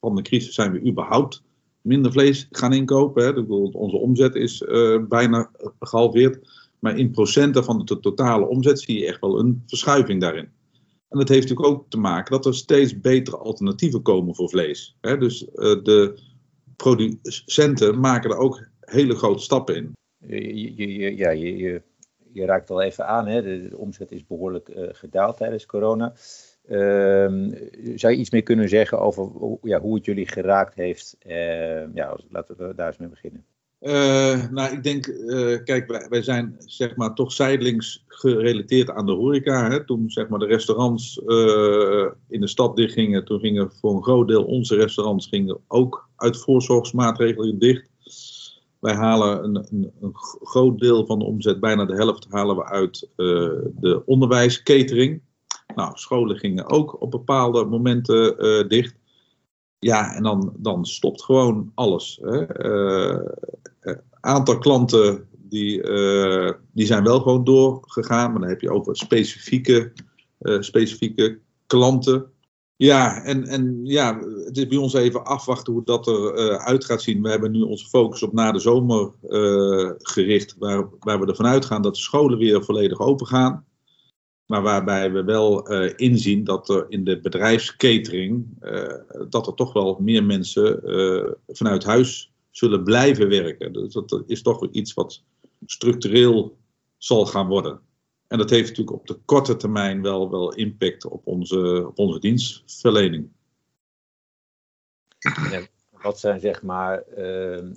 van 0.00 0.14
de 0.14 0.22
crisis 0.22 0.54
zijn 0.54 0.72
we 0.72 0.86
überhaupt 0.86 1.42
minder 1.80 2.12
vlees 2.12 2.46
gaan 2.50 2.72
inkopen. 2.72 3.24
Hè. 3.24 3.40
Onze 3.72 3.96
omzet 3.96 4.34
is 4.34 4.60
uh, 4.60 5.02
bijna 5.08 5.50
gehalveerd. 5.80 6.64
Maar 6.78 6.98
in 6.98 7.10
procenten 7.10 7.64
van 7.64 7.84
de 7.84 8.00
totale 8.00 8.46
omzet 8.46 8.80
zie 8.80 8.98
je 8.98 9.06
echt 9.06 9.20
wel 9.20 9.38
een 9.38 9.62
verschuiving 9.66 10.20
daarin. 10.20 10.48
En 11.08 11.18
dat 11.18 11.28
heeft 11.28 11.48
natuurlijk 11.48 11.76
ook 11.76 11.90
te 11.90 11.98
maken 11.98 12.32
dat 12.32 12.46
er 12.46 12.54
steeds 12.54 13.00
betere 13.00 13.36
alternatieven 13.36 14.02
komen 14.02 14.34
voor 14.34 14.48
vlees. 14.48 14.96
Hè. 15.00 15.18
Dus 15.18 15.42
uh, 15.42 15.48
de 15.82 16.18
producenten 16.76 18.00
maken 18.00 18.30
er 18.30 18.36
ook 18.36 18.68
hele 18.80 19.14
grote 19.14 19.42
stappen 19.42 19.76
in. 19.76 19.92
Ja, 21.16 21.30
je 22.36 22.44
raakt 22.44 22.70
al 22.70 22.82
even 22.82 23.06
aan, 23.06 23.26
hè, 23.26 23.42
de, 23.42 23.76
omzet 23.76 24.12
is 24.12 24.26
behoorlijk 24.26 24.68
uh, 24.68 24.88
gedaald 24.92 25.36
tijdens 25.36 25.66
corona. 25.66 26.12
Uh, 26.68 27.52
zou 27.94 28.12
je 28.12 28.18
iets 28.18 28.30
meer 28.30 28.42
kunnen 28.42 28.68
zeggen 28.68 29.00
over 29.00 29.30
ja, 29.62 29.80
hoe 29.80 29.94
het 29.94 30.04
jullie 30.04 30.28
geraakt 30.28 30.74
heeft? 30.74 31.16
Uh, 31.26 31.94
ja, 31.94 32.18
laten 32.30 32.56
we 32.56 32.74
daar 32.74 32.86
eens 32.86 32.96
mee 32.96 33.08
beginnen. 33.08 33.44
Uh, 33.80 34.50
nou, 34.50 34.72
ik 34.72 34.82
denk, 34.82 35.04
kijk, 35.64 35.86
wij, 35.86 36.06
wij, 36.08 36.22
zijn 36.22 36.54
zeg 36.58 36.96
maar 36.96 37.14
toch 37.14 37.32
zijdelings 37.32 38.04
gerelateerd 38.06 38.90
aan 38.90 39.06
de 39.06 39.12
horeca. 39.12 39.70
Hè. 39.70 39.84
Toen 39.84 40.10
zeg 40.10 40.28
maar 40.28 40.38
de 40.38 40.46
restaurants 40.46 41.18
in 42.28 42.40
de 42.40 42.48
stad 42.48 42.76
dichtgingen, 42.76 43.24
toen 43.24 43.40
gingen 43.40 43.72
voor 43.72 43.96
een 43.96 44.02
groot 44.02 44.28
deel 44.28 44.44
onze 44.44 44.76
restaurants 44.76 45.26
gingen 45.26 45.58
ook 45.68 46.08
uit 46.16 46.38
voorzorgsmaatregelen 46.38 47.58
dicht. 47.58 47.90
Wij 48.86 48.94
halen 48.94 49.44
een, 49.44 49.56
een, 49.56 49.92
een, 50.00 50.14
groot 50.42 50.78
deel 50.78 51.06
van 51.06 51.18
de 51.18 51.24
omzet, 51.24 51.60
bijna 51.60 51.84
de 51.84 51.94
helft, 51.94 52.26
halen 52.30 52.56
we 52.56 52.64
uit 52.64 53.08
uh, 53.16 53.26
de 53.74 54.02
onderwijscatering. 54.04 55.22
Nou, 55.74 55.90
scholen 55.94 56.36
gingen 56.36 56.68
ook 56.68 57.00
op 57.00 57.10
bepaalde 57.10 57.64
momenten 57.64 58.46
uh, 58.46 58.68
dicht. 58.68 58.94
Ja, 59.78 60.14
en 60.14 60.22
dan, 60.22 60.52
dan 60.56 60.84
stopt 60.84 61.22
gewoon 61.22 61.72
alles. 61.74 62.20
Hè. 62.22 62.66
Uh, 62.66 63.26
aantal 64.20 64.58
klanten 64.58 65.28
die, 65.36 65.82
die 66.72 66.86
zijn 66.86 67.04
wel 67.04 67.20
gewoon 67.20 67.44
doorgegaan, 67.44 68.30
maar 68.30 68.40
dan 68.40 68.48
heb 68.48 68.60
je 68.60 68.70
over 68.70 68.96
specifieke, 68.96 69.92
specifieke 70.60 71.38
klanten 71.66 72.30
ja, 72.76 73.22
en, 73.22 73.46
en 73.46 73.80
ja, 73.84 74.18
het 74.44 74.56
is 74.56 74.66
bij 74.66 74.78
ons 74.78 74.94
even 74.94 75.24
afwachten 75.24 75.72
hoe 75.72 75.84
dat 75.84 76.06
eruit 76.06 76.82
uh, 76.82 76.88
gaat 76.88 77.02
zien. 77.02 77.22
We 77.22 77.30
hebben 77.30 77.50
nu 77.50 77.60
onze 77.60 77.88
focus 77.88 78.22
op 78.22 78.32
na 78.32 78.52
de 78.52 78.58
zomer 78.58 79.12
uh, 79.28 79.90
gericht, 79.98 80.56
waar, 80.58 80.88
waar 80.98 81.20
we 81.20 81.26
ervan 81.26 81.46
uitgaan 81.46 81.82
dat 81.82 81.94
de 81.94 82.00
scholen 82.00 82.38
weer 82.38 82.64
volledig 82.64 82.98
open 82.98 83.26
gaan. 83.26 83.64
Maar 84.46 84.62
waarbij 84.62 85.12
we 85.12 85.24
wel 85.24 85.72
uh, 85.72 85.92
inzien 85.96 86.44
dat 86.44 86.68
er 86.68 86.86
in 86.88 87.04
de 87.04 87.20
bedrijfskatering, 87.20 88.46
dat 89.28 89.46
er 89.46 89.54
toch 89.54 89.72
wel 89.72 89.98
meer 90.00 90.24
mensen 90.24 90.80
vanuit 91.46 91.84
huis 91.84 92.32
zullen 92.50 92.84
blijven 92.84 93.28
werken. 93.28 93.72
Dus 93.72 93.92
dat 93.92 94.22
is 94.26 94.42
toch 94.42 94.68
iets 94.70 94.94
wat 94.94 95.22
structureel 95.66 96.56
zal 96.96 97.26
gaan 97.26 97.46
worden. 97.46 97.80
En 98.28 98.38
dat 98.38 98.50
heeft 98.50 98.68
natuurlijk 98.68 98.96
op 98.96 99.06
de 99.06 99.18
korte 99.24 99.56
termijn 99.56 100.02
wel, 100.02 100.30
wel 100.30 100.54
impact 100.54 101.04
op 101.04 101.26
onze, 101.26 101.86
op 101.86 101.98
onze 101.98 102.18
dienstverlening. 102.18 103.28
Ja, 105.50 105.66
wat 105.90 106.20
zijn 106.20 106.40
zeg 106.40 106.62
maar 106.62 107.04
uh, 107.18 107.70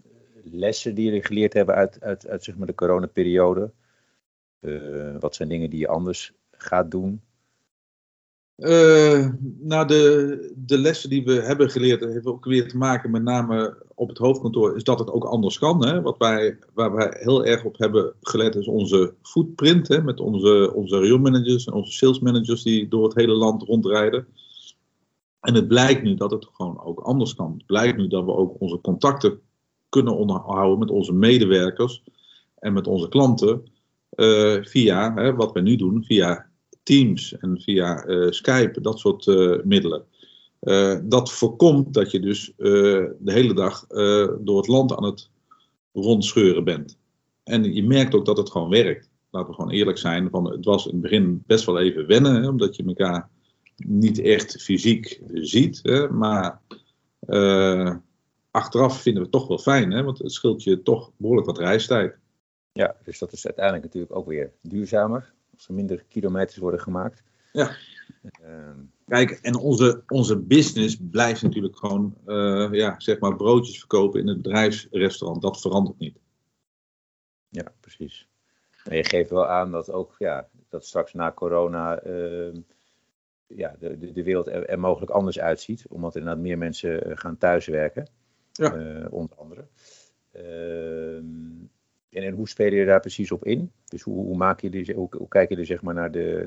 lessen 0.44 0.96
die 0.96 1.06
jullie 1.06 1.26
geleerd 1.26 1.54
hebben 1.54 1.76
uit, 1.76 2.02
uit, 2.02 2.28
uit 2.28 2.44
zeg 2.44 2.58
maar 2.58 2.68
de 2.68 2.76
coronaperiode? 2.76 3.72
Uh, 4.60 5.16
wat 5.20 5.36
zijn 5.36 5.50
dingen 5.50 5.70
die 5.70 5.80
je 5.80 5.88
anders 5.88 6.34
gaat 6.52 6.92
doen? 6.92 7.22
Uh, 8.60 9.28
nou, 9.60 9.88
de, 9.88 10.54
de 10.66 10.78
lessen 10.78 11.10
die 11.10 11.24
we 11.24 11.34
hebben 11.34 11.70
geleerd, 11.70 12.04
heeft 12.04 12.26
ook 12.26 12.46
weer 12.46 12.68
te 12.68 12.78
maken 12.78 13.12
met 13.12 13.24
name 13.24 13.78
op 13.96 14.10
het 14.10 14.18
hoofdkantoor, 14.18 14.76
is 14.76 14.84
dat 14.84 15.00
het 15.00 15.12
ook 15.12 15.24
anders 15.24 15.60
kan. 15.60 15.86
Hè? 15.86 16.02
Wat 16.02 16.18
wij, 16.18 16.58
waar 16.74 16.96
wij 16.96 17.16
heel 17.20 17.46
erg 17.46 17.64
op 17.64 17.78
hebben 17.78 18.14
gelet 18.22 18.56
is 18.56 18.68
onze 18.68 19.14
footprint, 19.22 19.88
hè? 19.88 20.02
met 20.02 20.20
onze, 20.20 20.72
onze 20.74 21.00
real 21.00 21.18
managers 21.18 21.66
en 21.66 21.74
onze 21.74 21.92
sales 21.92 22.20
managers 22.20 22.64
die 22.64 22.88
door 22.88 23.04
het 23.04 23.16
hele 23.16 23.34
land 23.34 23.64
rondrijden. 23.64 24.28
En 25.42 25.54
het 25.54 25.68
blijkt 25.68 26.04
nu 26.04 26.16
dat 26.16 26.32
het 26.32 26.48
gewoon 26.52 26.84
ook 26.84 27.00
anders 27.00 27.36
kan. 27.36 27.54
Het 27.58 27.66
blijkt 27.66 27.98
nu 27.98 28.08
dat 28.08 28.26
we 28.26 28.36
ook 28.36 28.56
onze 28.60 28.82
contacten 28.82 29.40
kunnen 29.90 30.18
onderhouden 30.18 30.80
met 30.80 30.92
onze 30.92 31.14
medewerkers 31.14 32.04
en 32.56 32.74
met 32.74 32.88
onze 32.88 33.10
klanten 33.10 33.64
uh, 34.16 34.64
via, 34.64 35.14
hè, 35.16 35.36
wat 35.36 35.52
we 35.52 35.62
nu 35.62 35.76
doen, 35.76 36.04
via 36.04 36.49
Teams 36.84 37.38
en 37.38 37.62
via 37.62 38.06
uh, 38.06 38.32
Skype, 38.32 38.82
dat 38.82 39.00
soort 39.00 39.26
uh, 39.26 39.64
middelen. 39.64 40.06
dat 41.04 41.32
voorkomt 41.32 41.94
dat 41.94 42.12
je 42.12 42.20
dus 42.20 42.54
de 42.58 43.16
hele 43.24 43.54
dag 43.54 43.88
door 44.40 44.58
het 44.58 44.68
land 44.68 44.96
aan 44.96 45.04
het 45.04 45.30
rondscheuren 45.94 46.64
bent. 46.64 46.98
En 47.44 47.74
je 47.74 47.84
merkt 47.84 48.16
ook 48.16 48.26
dat 48.26 48.38
het 48.38 48.52
gewoon 48.52 48.70
werkt. 48.70 49.10
Laten 49.30 49.50
we 49.50 49.56
gewoon 49.56 49.72
eerlijk 49.72 49.98
zijn. 49.98 50.30
Van, 50.30 50.52
het 50.52 50.66
was 50.66 50.86
in 50.86 50.92
het 50.92 51.02
begin 51.02 51.44
best 51.46 51.66
wel 51.66 51.80
even 51.80 52.08
wennen, 52.08 52.42
hè, 52.42 52.48
omdat 52.48 52.76
je 52.76 52.84
elkaar 52.84 53.30
niet 53.76 54.20
echt 54.20 54.62
fysiek 54.62 55.22
ziet. 55.34 55.80
Hè, 55.84 56.10
maar 56.10 56.62
achteraf 58.52 59.02
vinden 59.02 59.22
we 59.24 59.30
het 59.30 59.38
toch 59.38 59.48
wel 59.48 59.58
fijn, 59.58 59.92
hè, 59.92 60.04
want 60.04 60.18
het 60.18 60.32
scheelt 60.32 60.64
je 60.64 60.82
toch 60.82 61.12
behoorlijk 61.18 61.48
wat 61.48 61.58
reistijd. 61.58 62.16
Ja, 62.72 62.96
dus 63.04 63.20
dat 63.20 63.32
is 63.32 63.46
uiteindelijk 63.46 63.86
natuurlijk 63.86 64.16
ook 64.16 64.28
weer 64.28 64.52
duurzamer. 64.62 65.34
Als 65.60 65.68
er 65.68 65.74
minder 65.74 66.04
kilometers 66.08 66.58
worden 66.58 66.80
gemaakt. 66.80 67.24
Ja. 67.52 67.76
Uh, 68.44 68.70
Kijk, 69.08 69.32
en 69.32 69.56
onze, 69.56 70.04
onze 70.08 70.38
business 70.38 70.98
blijft 71.12 71.42
natuurlijk 71.42 71.78
gewoon, 71.78 72.18
uh, 72.26 72.68
ja, 72.72 73.00
zeg 73.00 73.20
maar, 73.20 73.36
broodjes 73.36 73.80
verkopen 73.80 74.20
in 74.20 74.28
het 74.28 74.42
bedrijfsrestaurant. 74.42 75.42
Dat 75.42 75.62
verandert 75.62 76.00
niet. 76.00 76.18
Ja, 77.50 77.74
precies. 77.80 78.28
En 78.84 78.96
je 78.96 79.04
geeft 79.04 79.30
wel 79.30 79.48
aan 79.48 79.72
dat 79.72 79.92
ook, 79.92 80.16
ja, 80.18 80.48
dat 80.70 80.86
straks 80.86 81.14
na 81.14 81.32
corona 81.32 82.04
uh, 82.06 82.56
ja, 83.48 83.76
de, 83.80 84.12
de 84.12 84.24
wereld 84.24 84.48
er, 84.48 84.66
er, 84.66 84.80
mogelijk 84.80 85.12
anders 85.12 85.40
uitziet. 85.40 85.86
Omdat 85.88 86.14
er 86.14 86.20
inderdaad 86.20 86.44
meer 86.44 86.58
mensen 86.58 87.04
eh, 87.04 87.18
gaan 87.18 87.38
thuiswerken. 87.38 88.10
Ja. 88.52 88.76
Uh, 88.76 89.06
onder 89.10 89.38
andere. 89.38 89.68
En, 92.10 92.34
hoe 92.34 92.50
spelen 92.50 92.80
je 92.80 92.86
daar 92.86 93.00
precies 93.00 93.32
op 93.32 93.46
in? 93.46 93.72
Dus 93.86 94.02
hoe, 94.02 94.26
hoe, 94.26 94.38
maak 94.38 94.62
je 94.62 94.70
die, 94.70 94.94
hoe, 94.94 95.28
kijk 95.28 95.50
je 95.50 95.56
er 95.56 95.66
zeg 95.66 95.82
maar 95.82 95.94
naar 95.94 96.12
de, 96.12 96.46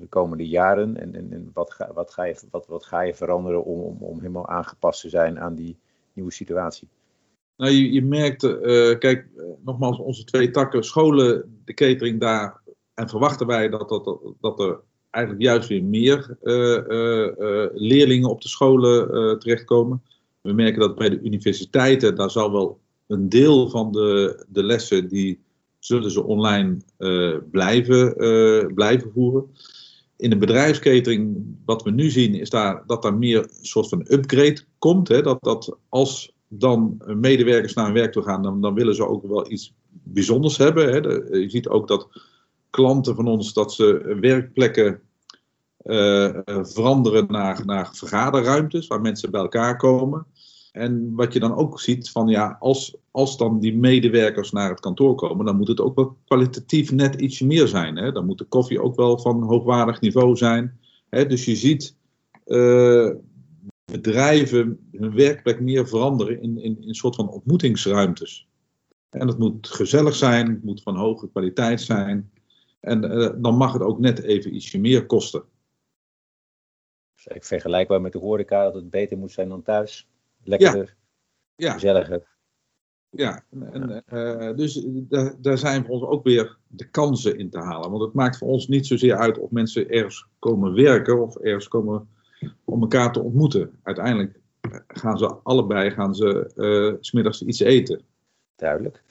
de 0.00 0.06
komende 0.08 0.48
jaren? 0.48 0.96
En, 0.96 1.14
en, 1.14 1.32
en 1.32 1.50
wat, 1.54 1.72
ga, 1.72 1.92
wat, 1.92 2.12
ga 2.12 2.24
je, 2.24 2.34
wat, 2.50 2.66
wat 2.66 2.84
ga 2.84 3.00
je 3.00 3.14
veranderen 3.14 3.64
om, 3.64 3.80
om, 3.80 3.96
om 4.00 4.18
helemaal 4.18 4.48
aangepast 4.48 5.00
te 5.00 5.08
zijn 5.08 5.40
aan 5.40 5.54
die 5.54 5.76
nieuwe 6.12 6.32
situatie? 6.32 6.88
Nou, 7.56 7.72
je, 7.72 7.92
je 7.92 8.02
merkt, 8.02 8.42
uh, 8.42 8.98
kijk, 8.98 9.26
uh, 9.36 9.44
nogmaals, 9.64 9.98
onze 9.98 10.24
twee 10.24 10.50
takken, 10.50 10.84
scholen, 10.84 11.60
de 11.64 11.74
catering 11.74 12.20
daar. 12.20 12.60
En 12.94 13.08
verwachten 13.08 13.46
wij 13.46 13.68
dat, 13.68 13.88
dat, 13.88 14.18
dat 14.40 14.60
er 14.60 14.80
eigenlijk 15.10 15.44
juist 15.44 15.68
weer 15.68 15.84
meer 15.84 16.36
uh, 16.42 17.66
leerlingen 17.74 18.30
op 18.30 18.40
de 18.40 18.48
scholen 18.48 19.38
terechtkomen. 19.38 20.02
We 20.40 20.52
merken 20.52 20.80
dat 20.80 20.94
bij 20.94 21.08
de 21.08 21.20
universiteiten, 21.20 22.14
daar 22.14 22.30
zal 22.30 22.52
wel 22.52 22.80
een 23.12 23.28
deel 23.28 23.70
van 23.70 23.92
de, 23.92 24.44
de 24.48 24.62
lessen 24.62 25.08
die 25.08 25.40
zullen 25.78 26.10
ze 26.10 26.24
online 26.24 26.76
uh, 26.98 27.36
blijven, 27.50 28.24
uh, 28.24 28.66
blijven 28.74 29.10
voeren. 29.12 29.50
In 30.16 30.30
de 30.30 30.36
bedrijfskatering, 30.36 31.44
wat 31.64 31.82
we 31.82 31.90
nu 31.90 32.10
zien, 32.10 32.34
is 32.34 32.50
daar, 32.50 32.82
dat 32.86 33.02
daar 33.02 33.14
meer 33.14 33.38
een 33.38 33.66
soort 33.66 33.88
van 33.88 34.06
upgrade 34.08 34.60
komt. 34.78 35.08
Hè? 35.08 35.22
Dat, 35.22 35.42
dat 35.42 35.76
als 35.88 36.34
dan 36.48 37.02
medewerkers 37.06 37.74
naar 37.74 37.84
hun 37.84 37.94
werk 37.94 38.12
toe 38.12 38.22
gaan, 38.22 38.42
dan, 38.42 38.60
dan 38.60 38.74
willen 38.74 38.94
ze 38.94 39.06
ook 39.06 39.26
wel 39.26 39.50
iets 39.50 39.74
bijzonders 39.88 40.56
hebben. 40.56 40.88
Hè? 40.88 40.98
Je 41.36 41.50
ziet 41.50 41.68
ook 41.68 41.88
dat 41.88 42.08
klanten 42.70 43.14
van 43.14 43.26
ons, 43.26 43.52
dat 43.52 43.72
ze 43.72 44.16
werkplekken 44.20 45.00
uh, 45.84 46.38
veranderen 46.62 47.26
naar, 47.28 47.62
naar 47.66 47.90
vergaderruimtes, 47.92 48.86
waar 48.86 49.00
mensen 49.00 49.30
bij 49.30 49.40
elkaar 49.40 49.76
komen. 49.76 50.26
En 50.72 51.14
wat 51.14 51.32
je 51.32 51.40
dan 51.40 51.54
ook 51.54 51.80
ziet 51.80 52.10
van 52.10 52.28
ja, 52.28 52.56
als, 52.60 52.96
als 53.10 53.36
dan 53.36 53.60
die 53.60 53.76
medewerkers 53.76 54.50
naar 54.52 54.70
het 54.70 54.80
kantoor 54.80 55.14
komen, 55.14 55.46
dan 55.46 55.56
moet 55.56 55.68
het 55.68 55.80
ook 55.80 55.96
wel 55.96 56.16
kwalitatief 56.24 56.92
net 56.92 57.20
ietsje 57.20 57.46
meer 57.46 57.68
zijn. 57.68 57.96
Hè? 57.96 58.12
Dan 58.12 58.26
moet 58.26 58.38
de 58.38 58.44
koffie 58.44 58.82
ook 58.82 58.96
wel 58.96 59.18
van 59.18 59.42
hoogwaardig 59.42 60.00
niveau 60.00 60.36
zijn. 60.36 60.78
Hè? 61.08 61.26
Dus 61.26 61.44
je 61.44 61.56
ziet 61.56 61.96
uh, 62.46 63.10
bedrijven 63.84 64.88
hun 64.92 65.14
werkplek 65.14 65.60
meer 65.60 65.88
veranderen 65.88 66.42
in, 66.42 66.58
in, 66.58 66.82
in 66.82 66.88
een 66.88 66.94
soort 66.94 67.14
van 67.14 67.28
ontmoetingsruimtes. 67.28 68.48
En 69.10 69.28
het 69.28 69.38
moet 69.38 69.68
gezellig 69.68 70.14
zijn, 70.14 70.50
het 70.50 70.64
moet 70.64 70.82
van 70.82 70.96
hoge 70.96 71.28
kwaliteit 71.28 71.80
zijn. 71.80 72.30
En 72.80 73.04
uh, 73.04 73.30
dan 73.36 73.56
mag 73.56 73.72
het 73.72 73.82
ook 73.82 73.98
net 73.98 74.22
even 74.22 74.54
ietsje 74.54 74.78
meer 74.78 75.06
kosten. 75.06 75.42
Dus 77.14 77.46
vergelijkbaar 77.46 78.00
met 78.00 78.12
de 78.12 78.18
horeca 78.18 78.64
dat 78.64 78.74
het 78.74 78.90
beter 78.90 79.18
moet 79.18 79.32
zijn 79.32 79.48
dan 79.48 79.62
thuis 79.62 80.06
lekkerder, 80.44 80.96
ja. 81.54 81.72
gezelliger. 81.72 82.30
Ja, 83.10 83.44
en, 83.50 84.04
uh, 84.12 84.56
dus 84.56 84.86
daar 85.38 85.58
zijn 85.58 85.84
voor 85.84 85.94
ons 85.94 86.04
ook 86.04 86.24
weer 86.24 86.56
de 86.66 86.90
kansen 86.90 87.38
in 87.38 87.50
te 87.50 87.58
halen. 87.58 87.90
Want 87.90 88.02
het 88.02 88.12
maakt 88.12 88.38
voor 88.38 88.48
ons 88.48 88.68
niet 88.68 88.86
zozeer 88.86 89.16
uit 89.16 89.38
of 89.38 89.50
mensen 89.50 89.88
ergens 89.88 90.26
komen 90.38 90.74
werken 90.74 91.22
of 91.22 91.36
ergens 91.36 91.68
komen 91.68 92.08
om 92.64 92.80
elkaar 92.80 93.12
te 93.12 93.22
ontmoeten. 93.22 93.78
Uiteindelijk 93.82 94.40
gaan 94.86 95.18
ze 95.18 95.34
allebei 95.34 95.90
gaan 95.90 96.14
ze, 96.14 96.50
uh, 96.56 96.96
smiddags 97.00 97.42
iets 97.42 97.60
eten. 97.60 98.02
Duidelijk. 98.56 99.02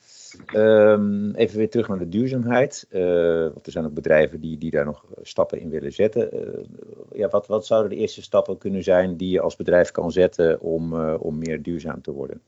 Um, 0.55 1.35
even 1.35 1.57
weer 1.57 1.69
terug 1.69 1.87
naar 1.87 1.99
de 1.99 2.09
duurzaamheid. 2.09 2.87
Uh, 2.89 3.01
want 3.41 3.65
er 3.65 3.71
zijn 3.71 3.85
ook 3.85 3.93
bedrijven 3.93 4.41
die, 4.41 4.57
die 4.57 4.71
daar 4.71 4.85
nog 4.85 5.05
stappen 5.21 5.59
in 5.59 5.69
willen 5.69 5.93
zetten. 5.93 6.29
Uh, 6.33 6.65
ja, 7.13 7.27
wat, 7.27 7.47
wat 7.47 7.65
zouden 7.65 7.89
de 7.89 7.95
eerste 7.95 8.21
stappen 8.21 8.57
kunnen 8.57 8.83
zijn 8.83 9.17
die 9.17 9.29
je 9.29 9.41
als 9.41 9.55
bedrijf 9.55 9.91
kan 9.91 10.11
zetten 10.11 10.61
om, 10.61 10.93
uh, 10.93 11.15
om 11.19 11.37
meer 11.37 11.61
duurzaam 11.61 12.01
te 12.01 12.11
worden? 12.11 12.41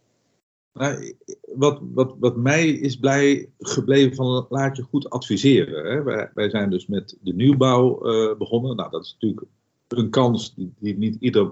Nou, 0.74 1.16
wat, 1.54 1.80
wat, 1.82 2.16
wat 2.20 2.36
mij 2.36 2.68
is 2.70 2.96
blij 2.96 3.50
gebleven 3.60 4.16
van 4.16 4.46
laat 4.50 4.78
je 4.78 4.84
goed 4.84 5.10
adviseren. 5.10 5.86
Hè? 5.92 6.04
Wij, 6.04 6.30
wij 6.34 6.50
zijn 6.50 6.70
dus 6.70 6.88
met 6.88 7.18
de 7.22 7.34
nieuwbouw 7.34 7.98
begonnen. 8.38 8.76
Nou, 8.76 8.90
dat 8.90 9.04
is 9.04 9.18
natuurlijk 9.20 9.48
een 9.88 10.10
kans 10.10 10.56
die, 10.56 10.74
die 10.80 10.98
niet 10.98 11.18
ieder 11.20 11.52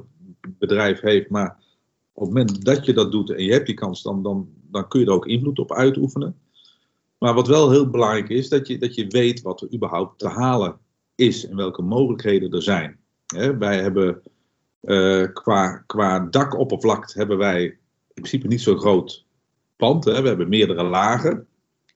bedrijf 0.57 0.99
heeft, 0.99 1.29
maar 1.29 1.57
op 2.13 2.23
het 2.23 2.33
moment 2.33 2.65
dat 2.65 2.85
je 2.85 2.93
dat 2.93 3.11
doet 3.11 3.29
en 3.29 3.43
je 3.43 3.51
hebt 3.51 3.65
die 3.65 3.75
kans, 3.75 4.03
dan, 4.03 4.23
dan, 4.23 4.49
dan 4.71 4.87
kun 4.87 4.99
je 4.99 5.05
er 5.05 5.11
ook 5.11 5.27
invloed 5.27 5.59
op 5.59 5.73
uitoefenen. 5.73 6.39
Maar 7.17 7.33
wat 7.33 7.47
wel 7.47 7.71
heel 7.71 7.89
belangrijk 7.89 8.29
is, 8.29 8.49
dat 8.49 8.67
je, 8.67 8.77
dat 8.77 8.95
je 8.95 9.07
weet 9.07 9.41
wat 9.41 9.61
er 9.61 9.73
überhaupt 9.73 10.19
te 10.19 10.27
halen 10.27 10.77
is 11.15 11.47
en 11.47 11.55
welke 11.55 11.81
mogelijkheden 11.81 12.51
er 12.51 12.61
zijn. 12.61 12.99
wij 13.59 13.81
hebben 13.81 14.21
uh, 14.81 15.27
qua, 15.33 15.83
qua 15.87 16.19
dakoppervlakte 16.19 17.17
hebben 17.17 17.37
wij 17.37 17.63
in 17.63 17.77
principe 18.13 18.47
niet 18.47 18.61
zo'n 18.61 18.79
groot 18.79 19.25
pand. 19.75 20.05
We 20.05 20.11
hebben 20.11 20.49
meerdere 20.49 20.83
lagen. 20.83 21.47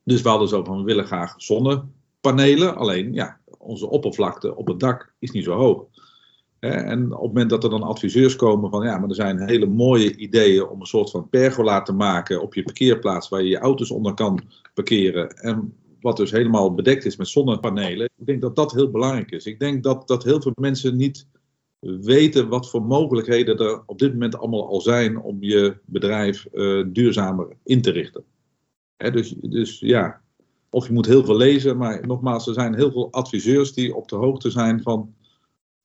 Dus 0.03 0.22
we 0.22 0.29
hadden 0.29 0.48
zo 0.48 0.63
van, 0.63 0.77
we 0.77 0.84
willen 0.84 1.05
graag 1.05 1.34
zonnepanelen. 1.38 2.75
Alleen, 2.75 3.13
ja, 3.13 3.39
onze 3.58 3.89
oppervlakte 3.89 4.55
op 4.55 4.67
het 4.67 4.79
dak 4.79 5.13
is 5.20 5.32
niet 5.32 5.44
zo 5.44 5.53
hoog. 5.53 5.86
En 6.72 7.03
op 7.03 7.22
het 7.22 7.22
moment 7.22 7.50
dat 7.50 7.63
er 7.63 7.69
dan 7.69 7.84
adviseurs 7.84 8.36
komen 8.36 8.69
van 8.69 8.84
ja, 8.84 8.98
maar 8.98 9.10
er 9.10 9.15
zijn 9.15 9.48
hele 9.48 9.65
mooie 9.65 10.15
ideeën 10.15 10.67
om 10.67 10.79
een 10.79 10.86
soort 10.86 11.12
van 11.12 11.29
pergola 11.29 11.81
te 11.81 11.93
maken 11.93 12.41
op 12.41 12.53
je 12.53 12.63
parkeerplaats 12.63 13.29
waar 13.29 13.41
je 13.41 13.50
je 13.50 13.57
auto's 13.57 13.91
onder 13.91 14.13
kan 14.13 14.41
parkeren. 14.74 15.29
En 15.29 15.74
wat 16.01 16.17
dus 16.17 16.31
helemaal 16.31 16.74
bedekt 16.74 17.05
is 17.05 17.15
met 17.15 17.27
zonnepanelen. 17.27 18.10
Ik 18.17 18.25
denk 18.25 18.41
dat 18.41 18.55
dat 18.55 18.72
heel 18.72 18.91
belangrijk 18.91 19.31
is. 19.31 19.45
Ik 19.45 19.60
denk 19.60 19.84
dat, 19.84 20.07
dat 20.07 20.24
heel 20.24 20.41
veel 20.41 20.51
mensen 20.55 20.95
niet 20.95 21.27
weten 21.79 22.48
wat 22.48 22.69
voor 22.69 22.81
mogelijkheden 22.81 23.57
er 23.57 23.81
op 23.86 24.00
dit 24.00 24.12
moment 24.12 24.38
allemaal 24.38 24.67
al 24.67 24.81
zijn 24.81 25.22
om 25.22 25.38
je 25.39 25.77
bedrijf 25.86 26.48
uh, 26.53 26.86
duurzamer 26.88 27.48
in 27.63 27.81
te 27.81 27.91
richten. 27.91 28.24
dus, 28.98 29.36
dus 29.41 29.79
ja, 29.79 30.22
of 30.69 30.88
je 30.88 30.93
moet 30.93 31.05
heel 31.05 31.25
veel 31.25 31.38
lezen, 31.38 31.77
maar 31.77 32.07
nogmaals, 32.07 32.48
er 32.48 32.53
zijn 32.53 32.75
heel 32.75 32.91
veel 32.91 33.12
adviseurs 33.12 33.74
die 33.74 33.95
op 33.95 34.07
de 34.07 34.15
hoogte 34.15 34.50
zijn 34.50 34.81
van 34.81 35.13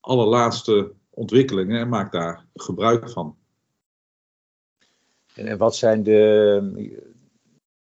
allerlaatste 0.01 0.93
ontwikkelingen 1.11 1.81
en 1.81 1.89
maak 1.89 2.13
daar 2.13 2.47
gebruik 2.55 3.11
van. 3.11 3.37
En 5.35 5.59
wat 5.59 5.77
zijn 5.77 6.03
de. 6.03 6.99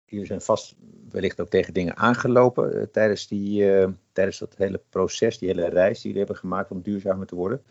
Jullie 0.05 0.27
zijn 0.27 0.41
vast 0.41 0.75
wellicht 1.09 1.41
ook 1.41 1.49
tegen 1.49 1.73
dingen 1.73 1.97
aangelopen 1.97 2.75
uh, 2.75 2.83
tijdens, 2.83 3.27
die, 3.27 3.63
uh, 3.63 3.87
tijdens 4.11 4.39
dat 4.39 4.55
hele 4.57 4.81
proces, 4.89 5.37
die 5.37 5.47
hele 5.47 5.69
reis 5.69 5.95
die 5.95 6.11
jullie 6.11 6.17
hebben 6.17 6.37
gemaakt 6.37 6.71
om 6.71 6.81
duurzamer 6.81 7.27
te 7.27 7.35
worden. 7.35 7.63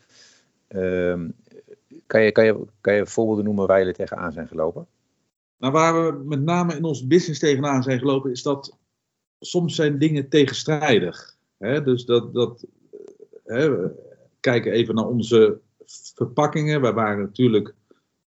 Uh, 0.69 1.29
kan, 2.07 2.23
je, 2.23 2.33
kan, 2.33 2.45
je, 2.45 2.65
kan 2.81 2.95
je 2.95 3.07
voorbeelden 3.07 3.45
noemen 3.45 3.67
waar 3.67 3.79
jullie 3.79 3.95
tegenaan 3.95 4.33
zijn 4.33 4.49
gelopen? 4.49 4.87
Nou, 5.57 5.73
waar 5.73 6.07
we 6.07 6.25
met 6.25 6.43
name 6.43 6.77
in 6.77 6.85
ons 6.85 7.07
business 7.07 7.41
tegenaan 7.41 7.83
zijn 7.83 7.99
gelopen, 7.99 8.31
is 8.31 8.43
dat 8.43 8.77
soms 9.41 9.75
zijn 9.75 9.99
dingen 9.99 10.29
tegenstrijdig. 10.29 11.37
Hè? 11.59 11.83
Dus 11.83 12.05
dat, 12.05 12.35
dat 12.35 12.67
hè, 13.45 13.89
kijken 14.43 14.73
even 14.73 14.95
naar 14.95 15.07
onze 15.07 15.61
verpakkingen. 16.15 16.81
Wij 16.81 16.93
waren 16.93 17.23
natuurlijk 17.23 17.75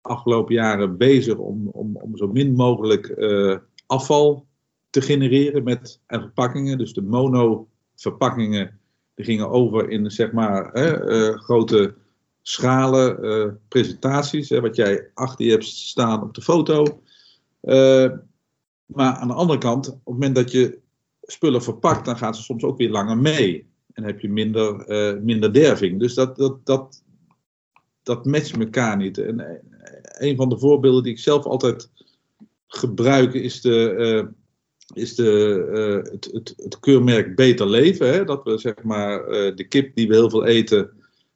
afgelopen 0.02 0.54
jaren 0.54 0.98
bezig 0.98 1.38
om, 1.38 1.68
om, 1.68 1.96
om 1.96 2.18
zo 2.18 2.28
min 2.28 2.54
mogelijk 2.54 3.14
uh, 3.18 3.58
afval 3.86 4.46
te 4.90 5.02
genereren 5.02 5.64
met 5.64 6.00
verpakkingen. 6.08 6.78
Dus 6.78 6.94
de 6.94 7.02
mono-verpakkingen 7.02 8.80
die 9.14 9.26
gingen 9.26 9.50
over 9.50 9.90
in 9.90 10.12
zeg 10.12 10.32
maar 10.32 10.70
hè, 10.74 10.94
grote 11.38 11.94
schalen, 12.42 13.26
uh, 13.26 13.54
presentaties, 13.68 14.50
wat 14.50 14.76
jij 14.76 15.10
achter 15.14 15.46
je 15.46 15.52
hebt 15.52 15.66
staan 15.66 16.24
op 16.24 16.34
de 16.34 16.42
foto. 16.42 17.02
Maar 18.86 19.14
aan 19.14 19.28
de 19.28 19.34
andere 19.34 19.60
kant, 19.60 19.88
op 19.88 19.94
het 19.94 20.06
moment 20.06 20.36
dat 20.36 20.52
je 20.52 20.80
spullen 21.22 21.64
verpakt, 21.64 22.06
dan 22.06 22.18
gaan 22.18 22.36
ze 22.36 22.42
soms 22.42 22.64
ook 22.64 22.78
weer 22.78 22.90
langer 22.90 23.18
mee. 23.18 23.71
En 23.94 24.04
heb 24.04 24.20
je 24.20 24.30
minder, 24.30 24.90
uh, 24.90 25.22
minder 25.22 25.54
derving. 25.54 26.00
Dus 26.00 26.14
dat, 26.14 26.36
dat, 26.36 26.66
dat, 26.66 27.04
dat 28.04 28.26
matcht 28.26 28.58
elkaar 28.58 28.98
niet. 28.98 29.18
En 29.18 29.62
een 30.04 30.36
van 30.36 30.50
de 30.50 30.58
voorbeelden 30.58 31.04
die 31.04 31.12
ik 31.12 31.20
zelf 31.20 31.46
altijd 31.46 31.90
gebruik 32.68 33.34
is, 33.34 33.62
de, 33.62 34.28
is 34.94 35.16
de, 35.16 36.10
het, 36.12 36.30
het, 36.34 36.54
het, 36.58 36.80
keurmerk 36.80 37.36
Beter 37.36 37.68
Leven. 37.68 38.14
Hè? 38.14 38.24
Dat 38.24 38.44
we 38.44 38.58
zeg 38.58 38.84
maar 38.84 39.26
de 39.56 39.66
kip 39.70 39.96
die 39.96 40.08
we 40.08 40.14
heel 40.14 40.30
veel 40.30 40.46
eten 40.46 40.90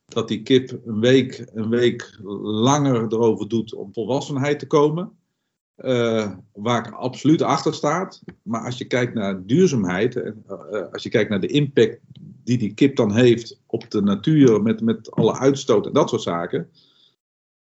dat 0.05 0.27
die 0.27 0.41
kip 0.41 0.79
een 0.85 1.00
week, 1.00 1.45
een 1.53 1.69
week 1.69 2.17
langer 2.43 2.95
erover 2.95 3.47
doet 3.47 3.74
om 3.74 3.93
volwassenheid 3.93 4.59
te 4.59 4.67
komen. 4.67 5.12
Waar 6.53 6.88
ik 6.88 6.93
absoluut 6.93 7.41
achter 7.41 7.74
staat. 7.74 8.21
Maar 8.41 8.65
als 8.65 8.77
je 8.77 8.85
kijkt 8.85 9.13
naar 9.13 9.45
duurzaamheid, 9.45 10.15
uh, 10.15 10.31
als 10.91 11.03
je 11.03 11.09
kijkt 11.09 11.29
naar 11.29 11.41
de 11.41 11.47
impact 11.47 12.00
die 12.45 12.57
die 12.57 12.73
kip 12.73 12.95
dan 12.95 13.13
heeft 13.15 13.59
op 13.65 13.91
de 13.91 14.01
natuur 14.01 14.61
met, 14.61 14.81
met 14.81 15.11
alle 15.11 15.37
uitstoot 15.37 15.85
en 15.85 15.93
dat 15.93 16.09
soort 16.09 16.21
zaken, 16.21 16.69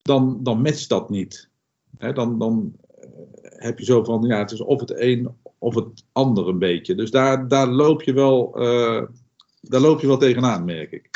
dan, 0.02 0.40
dan 0.44 0.62
matcht 0.62 0.90
dat 0.90 1.10
niet. 1.10 1.50
dan 1.98 2.40
dan 2.40 2.76
heb 3.42 3.80
je 3.80 3.86
zo 3.86 4.04
van, 4.04 4.24
ja, 4.24 4.38
het 4.38 4.52
is 4.52 4.62
of 4.62 4.80
het 4.80 5.00
een 5.00 5.38
of 5.58 5.76
het 5.76 6.06
ander 6.12 6.48
een 6.48 6.60
beetje. 6.60 6.96
Dus 6.96 7.12
daar, 7.12 7.48
daar, 7.48 7.68
loop, 7.68 8.02
je 8.02 8.14
wel, 8.14 8.52
daar 9.62 9.82
loop 9.82 10.02
je 10.02 10.08
wel 10.08 10.18
tegenaan, 10.18 10.66
merk 10.66 10.92
ik. 10.92 11.10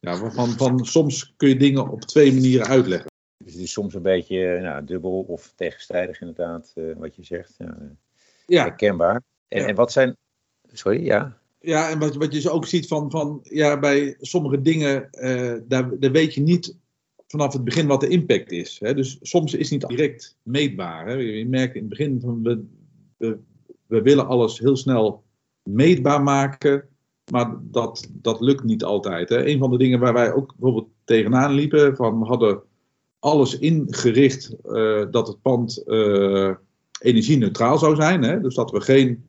Ja, 0.00 0.30
van, 0.30 0.48
van, 0.48 0.84
soms 0.84 1.34
kun 1.36 1.48
je 1.48 1.56
dingen 1.56 1.88
op 1.88 2.00
twee 2.00 2.32
manieren 2.32 2.66
uitleggen. 2.66 3.10
Dus 3.44 3.52
het 3.52 3.62
is 3.62 3.72
soms 3.72 3.94
een 3.94 4.02
beetje 4.02 4.60
nou, 4.60 4.84
dubbel 4.84 5.24
of 5.28 5.52
tegenstrijdig 5.56 6.20
inderdaad, 6.20 6.72
uh, 6.74 6.96
wat 6.96 7.16
je 7.16 7.24
zegt. 7.24 7.54
Ja, 7.58 7.76
ja. 8.46 8.62
Herkenbaar. 8.62 9.22
En, 9.48 9.60
Ja. 9.60 9.66
en 9.66 9.74
wat 9.74 9.92
zijn... 9.92 10.16
Sorry, 10.72 11.04
ja? 11.04 11.38
Ja, 11.62 11.90
en 11.90 11.98
wat, 11.98 12.14
wat 12.14 12.42
je 12.42 12.50
ook 12.50 12.66
ziet 12.66 12.86
van, 12.86 13.10
van 13.10 13.40
ja, 13.42 13.78
bij 13.78 14.16
sommige 14.20 14.62
dingen, 14.62 15.10
eh, 15.10 15.54
daar, 15.68 15.98
daar 15.98 16.12
weet 16.12 16.34
je 16.34 16.40
niet 16.40 16.76
vanaf 17.32 17.52
het 17.52 17.64
begin 17.64 17.86
wat 17.86 18.00
de 18.00 18.08
impact 18.08 18.52
is. 18.52 18.78
Hè? 18.80 18.94
Dus 18.94 19.18
soms 19.20 19.54
is 19.54 19.70
niet 19.70 19.88
direct 19.88 20.36
meetbaar. 20.42 21.06
Hè? 21.06 21.14
Je 21.14 21.48
merkt 21.48 21.74
in 21.74 21.80
het 21.80 21.88
begin 21.88 22.20
van 22.20 22.42
we, 22.42 22.64
we, 23.86 24.02
willen 24.02 24.26
alles 24.26 24.58
heel 24.58 24.76
snel 24.76 25.22
meetbaar 25.62 26.22
maken. 26.22 26.88
Maar 27.30 27.56
dat, 27.60 28.08
dat 28.12 28.40
lukt 28.40 28.64
niet 28.64 28.84
altijd. 28.84 29.28
Hè. 29.28 29.46
Een 29.46 29.58
van 29.58 29.70
de 29.70 29.78
dingen 29.78 30.00
waar 30.00 30.12
wij 30.12 30.32
ook 30.32 30.54
bijvoorbeeld 30.56 30.88
tegenaan 31.04 31.52
liepen, 31.52 31.96
van 31.96 32.18
we 32.18 32.24
hadden 32.24 32.62
alles 33.18 33.58
ingericht 33.58 34.54
uh, 34.64 35.04
dat 35.10 35.26
het 35.26 35.42
pand 35.42 35.82
uh, 35.86 36.50
energie-neutraal 37.00 37.78
zou 37.78 37.94
zijn. 37.94 38.22
Hè. 38.22 38.40
Dus 38.40 38.54
dat 38.54 38.70
we 38.70 38.80
geen 38.80 39.26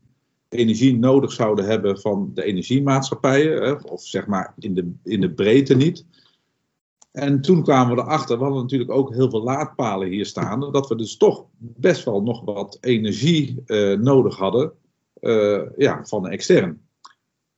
energie 0.54 0.98
nodig 0.98 1.32
zouden 1.32 1.64
hebben 1.64 2.00
van 2.00 2.30
de 2.34 2.44
energiemaatschappijen, 2.44 3.90
of 3.90 4.02
zeg 4.02 4.26
maar 4.26 4.54
in 4.58 4.74
de, 4.74 4.92
in 5.04 5.20
de 5.20 5.30
breedte 5.30 5.74
niet. 5.74 6.04
En 7.12 7.40
toen 7.40 7.62
kwamen 7.62 7.96
we 7.96 8.02
erachter, 8.02 8.38
we 8.38 8.44
hadden 8.44 8.62
natuurlijk 8.62 8.90
ook 8.90 9.14
heel 9.14 9.30
veel 9.30 9.42
laadpalen 9.42 10.08
hier 10.08 10.26
staan, 10.26 10.60
dat 10.72 10.88
we 10.88 10.96
dus 10.96 11.16
toch 11.16 11.44
best 11.58 12.04
wel 12.04 12.22
nog 12.22 12.44
wat 12.44 12.78
energie 12.80 13.62
uh, 13.66 13.98
nodig 13.98 14.36
hadden 14.36 14.72
ja, 15.76 16.04
van 16.04 16.28
extern. 16.28 16.80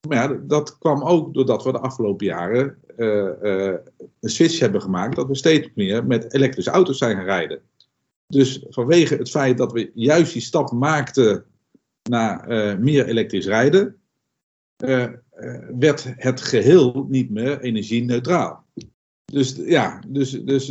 Maar 0.08 0.16
ja, 0.16 0.40
dat 0.42 0.78
kwam 0.78 1.02
ook 1.02 1.34
doordat 1.34 1.64
we 1.64 1.72
de 1.72 1.78
afgelopen 1.78 2.26
jaren 2.26 2.78
uh, 2.96 3.28
uh, 3.42 3.74
een 4.20 4.30
switch 4.30 4.58
hebben 4.58 4.82
gemaakt. 4.82 5.16
Dat 5.16 5.28
we 5.28 5.34
steeds 5.34 5.70
meer 5.74 6.06
met 6.06 6.34
elektrische 6.34 6.70
auto's 6.70 6.98
zijn 6.98 7.16
gaan 7.16 7.24
rijden. 7.24 7.60
Dus 8.26 8.64
vanwege 8.68 9.16
het 9.16 9.30
feit 9.30 9.58
dat 9.58 9.72
we 9.72 9.90
juist 9.94 10.32
die 10.32 10.42
stap 10.42 10.72
maakten 10.72 11.44
naar 12.08 12.50
uh, 12.50 12.78
meer 12.78 13.06
elektrisch 13.06 13.46
rijden, 13.46 13.96
werd 15.78 16.14
het 16.16 16.40
geheel 16.40 17.06
niet 17.08 17.30
meer 17.30 17.60
energie-neutraal. 17.60 18.64
Dus 19.24 19.56
ja, 19.56 20.02
dus, 20.08 20.30
dus 20.30 20.66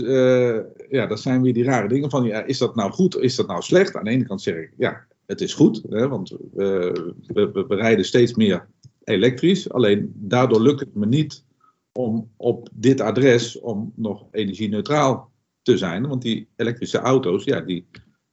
ja, 0.90 1.08
dat 1.08 1.20
zijn 1.20 1.42
weer 1.42 1.54
die 1.54 1.64
rare 1.64 1.88
dingen 1.88 2.10
van, 2.10 2.24
ja, 2.24 2.44
is 2.44 2.58
dat 2.58 2.76
nou 2.76 2.92
goed 2.92 3.18
is 3.18 3.36
dat 3.36 3.48
nou 3.48 3.62
slecht? 3.62 3.96
Aan 3.96 4.04
de 4.04 4.10
ene 4.10 4.26
kant 4.26 4.42
zeg 4.42 4.56
ik, 4.56 4.74
ja, 4.78 5.06
het 5.26 5.42
is 5.42 5.54
goed, 5.54 5.84
hè, 5.90 6.08
want 6.08 6.38
we, 6.54 7.66
we, 7.68 7.76
rijden 7.76 8.06
steeds 8.06 8.34
meer 8.34 8.68
elektrisch. 9.04 9.70
Alleen 9.70 10.14
daardoor 10.16 10.62
lukt 10.62 10.80
het 10.80 10.96
me 10.96 11.06
niet 11.06 11.44
om 11.92 12.32
op 12.38 12.70
dit 12.74 13.02
adres 13.02 13.60
om 13.60 13.94
nog 13.96 14.26
energie-neutraal 14.32 15.32
te 15.62 15.78
zijn. 15.78 16.08
Want 16.08 16.22
die 16.22 16.48
elektrische 16.56 16.98
auto's, 16.98 17.44
ja, 17.44 17.62
die 17.62 17.86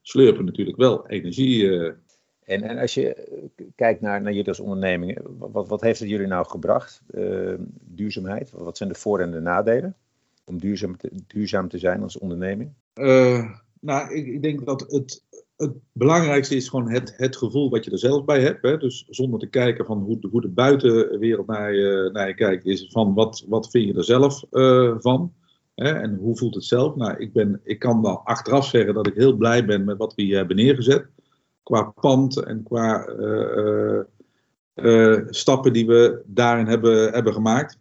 slurpen 0.02 0.44
natuurlijk 0.44 0.76
wel 0.76 1.06
energie. 1.06 1.92
En, 2.44 2.62
en 2.62 2.78
als 2.78 2.94
je 2.94 3.28
kijkt 3.74 4.00
naar, 4.00 4.22
naar 4.22 4.32
jullie 4.32 4.48
als 4.48 4.60
onderneming, 4.60 5.18
wat, 5.38 5.68
wat 5.68 5.80
heeft 5.80 6.00
het 6.00 6.08
jullie 6.08 6.26
nou 6.26 6.46
gebracht? 6.46 7.02
Uh, 7.10 7.54
duurzaamheid, 7.80 8.50
wat 8.50 8.76
zijn 8.76 8.88
de 8.88 8.94
voor- 8.94 9.20
en 9.20 9.30
de 9.30 9.40
nadelen 9.40 9.96
om 10.44 10.58
duurzaam 10.58 10.96
te, 10.96 11.10
duurzaam 11.26 11.68
te 11.68 11.78
zijn 11.78 12.02
als 12.02 12.18
onderneming? 12.18 12.70
Uh, 12.94 13.50
nou, 13.80 14.14
ik, 14.14 14.26
ik 14.26 14.42
denk 14.42 14.66
dat 14.66 14.80
het, 14.80 15.24
het 15.56 15.72
belangrijkste 15.92 16.56
is 16.56 16.68
gewoon 16.68 16.90
het, 16.90 17.14
het 17.16 17.36
gevoel 17.36 17.70
wat 17.70 17.84
je 17.84 17.90
er 17.90 17.98
zelf 17.98 18.24
bij 18.24 18.40
hebt. 18.40 18.62
Hè? 18.62 18.76
Dus 18.76 19.06
zonder 19.08 19.40
te 19.40 19.48
kijken 19.48 19.84
van 19.84 19.98
hoe, 19.98 20.18
hoe 20.30 20.40
de 20.40 20.48
buitenwereld 20.48 21.46
naar 21.46 21.74
je, 21.74 22.34
kijkt, 22.36 22.64
is 22.64 22.88
van 22.90 23.14
wat, 23.14 23.44
wat 23.48 23.70
vind 23.70 23.86
je 23.86 23.94
er 23.94 24.04
zelf 24.04 24.44
van? 25.02 25.32
Hè? 25.74 25.92
En 25.92 26.14
hoe 26.14 26.36
voelt 26.36 26.54
het 26.54 26.64
zelf? 26.64 26.94
Nou, 26.94 27.18
ik, 27.18 27.32
ben, 27.32 27.60
ik 27.64 27.78
kan 27.78 28.02
dan 28.02 28.20
achteraf 28.24 28.66
zeggen 28.66 28.94
dat 28.94 29.06
ik 29.06 29.14
heel 29.14 29.36
blij 29.36 29.64
ben 29.64 29.84
met 29.84 29.98
wat 29.98 30.14
we 30.14 30.22
hier 30.22 30.36
hebben 30.36 30.56
neergezet. 30.56 31.06
Qua 31.62 31.82
pand 31.82 32.36
en 32.36 32.62
qua 32.62 33.08
uh, 33.08 34.00
uh, 34.74 35.20
stappen 35.26 35.72
die 35.72 35.86
we 35.86 36.22
daarin 36.26 36.66
hebben, 36.66 37.12
hebben 37.12 37.32
gemaakt. 37.32 37.78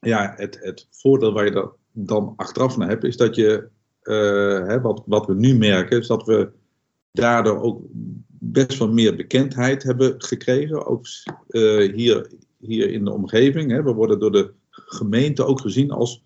Ja, 0.00 0.34
het, 0.36 0.58
het 0.60 0.86
voordeel 0.90 1.32
waar 1.32 1.44
je 1.44 1.50
er 1.50 1.70
dan 1.92 2.32
achteraf 2.36 2.76
naar 2.76 2.88
hebt, 2.88 3.04
is 3.04 3.16
dat 3.16 3.34
je, 3.34 3.68
hè, 4.66 4.80
wat, 4.80 5.02
wat 5.06 5.26
we 5.26 5.34
nu 5.34 5.54
merken, 5.54 5.98
is 5.98 6.06
dat 6.06 6.26
we 6.26 6.50
daardoor 7.12 7.60
ook 7.60 7.80
best 8.38 8.78
wel 8.78 8.92
meer 8.92 9.16
bekendheid 9.16 9.82
hebben 9.82 10.14
gekregen. 10.22 10.86
Ook 10.86 11.06
hier, 11.92 12.30
hier 12.58 12.90
in 12.90 13.04
de 13.04 13.12
omgeving. 13.12 13.70
Hè. 13.70 13.82
We 13.82 13.92
worden 13.92 14.18
door 14.18 14.32
de 14.32 14.52
gemeente 14.70 15.44
ook 15.44 15.60
gezien 15.60 15.90
als, 15.90 16.24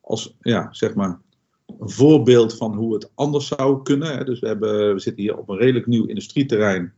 als 0.00 0.36
ja, 0.40 0.68
zeg 0.70 0.94
maar 0.94 1.20
een 1.82 1.90
voorbeeld 1.90 2.56
van 2.56 2.74
hoe 2.74 2.94
het 2.94 3.10
anders 3.14 3.46
zou 3.46 3.82
kunnen. 3.82 4.26
Dus 4.26 4.40
we, 4.40 4.46
hebben, 4.46 4.94
we 4.94 5.00
zitten 5.00 5.22
hier 5.22 5.38
op 5.38 5.48
een 5.48 5.58
redelijk 5.58 5.86
nieuw 5.86 6.04
industrieterrein. 6.04 6.92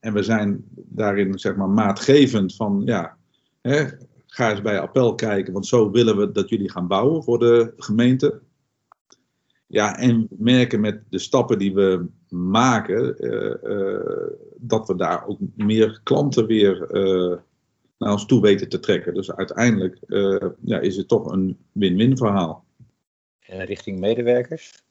En 0.00 0.12
we 0.12 0.22
zijn 0.22 0.64
daarin 0.74 1.38
zeg 1.38 1.56
maar 1.56 1.68
maatgevend 1.68 2.54
van 2.54 2.82
ja, 2.84 3.16
hè, 3.60 3.84
ga 4.26 4.50
eens 4.50 4.62
bij 4.62 4.80
Appel 4.80 5.14
kijken, 5.14 5.52
want 5.52 5.66
zo 5.66 5.90
willen 5.90 6.16
we 6.16 6.32
dat 6.32 6.48
jullie 6.48 6.70
gaan 6.70 6.86
bouwen 6.86 7.22
voor 7.22 7.38
de 7.38 7.72
gemeente. 7.76 8.40
Ja, 9.66 9.98
en 9.98 10.26
merken 10.30 10.80
met 10.80 11.02
de 11.08 11.18
stappen 11.18 11.58
die 11.58 11.74
we 11.74 12.06
maken, 12.28 13.16
uh, 13.18 13.54
uh, 13.62 14.30
dat 14.56 14.88
we 14.88 14.96
daar 14.96 15.26
ook 15.26 15.38
meer 15.56 16.00
klanten 16.02 16.46
weer 16.46 16.94
uh, 16.94 17.36
naar 17.98 18.12
ons 18.12 18.26
toe 18.26 18.40
weten 18.40 18.68
te 18.68 18.80
trekken. 18.80 19.14
Dus 19.14 19.32
uiteindelijk 19.32 19.98
ja, 20.60 20.78
is 20.78 20.96
het 20.96 21.08
toch 21.08 21.32
een 21.32 21.58
win-win 21.72 22.16
verhaal. 22.16 22.66
En 23.48 23.64
richting 23.64 23.98
medewerkers? 23.98 24.82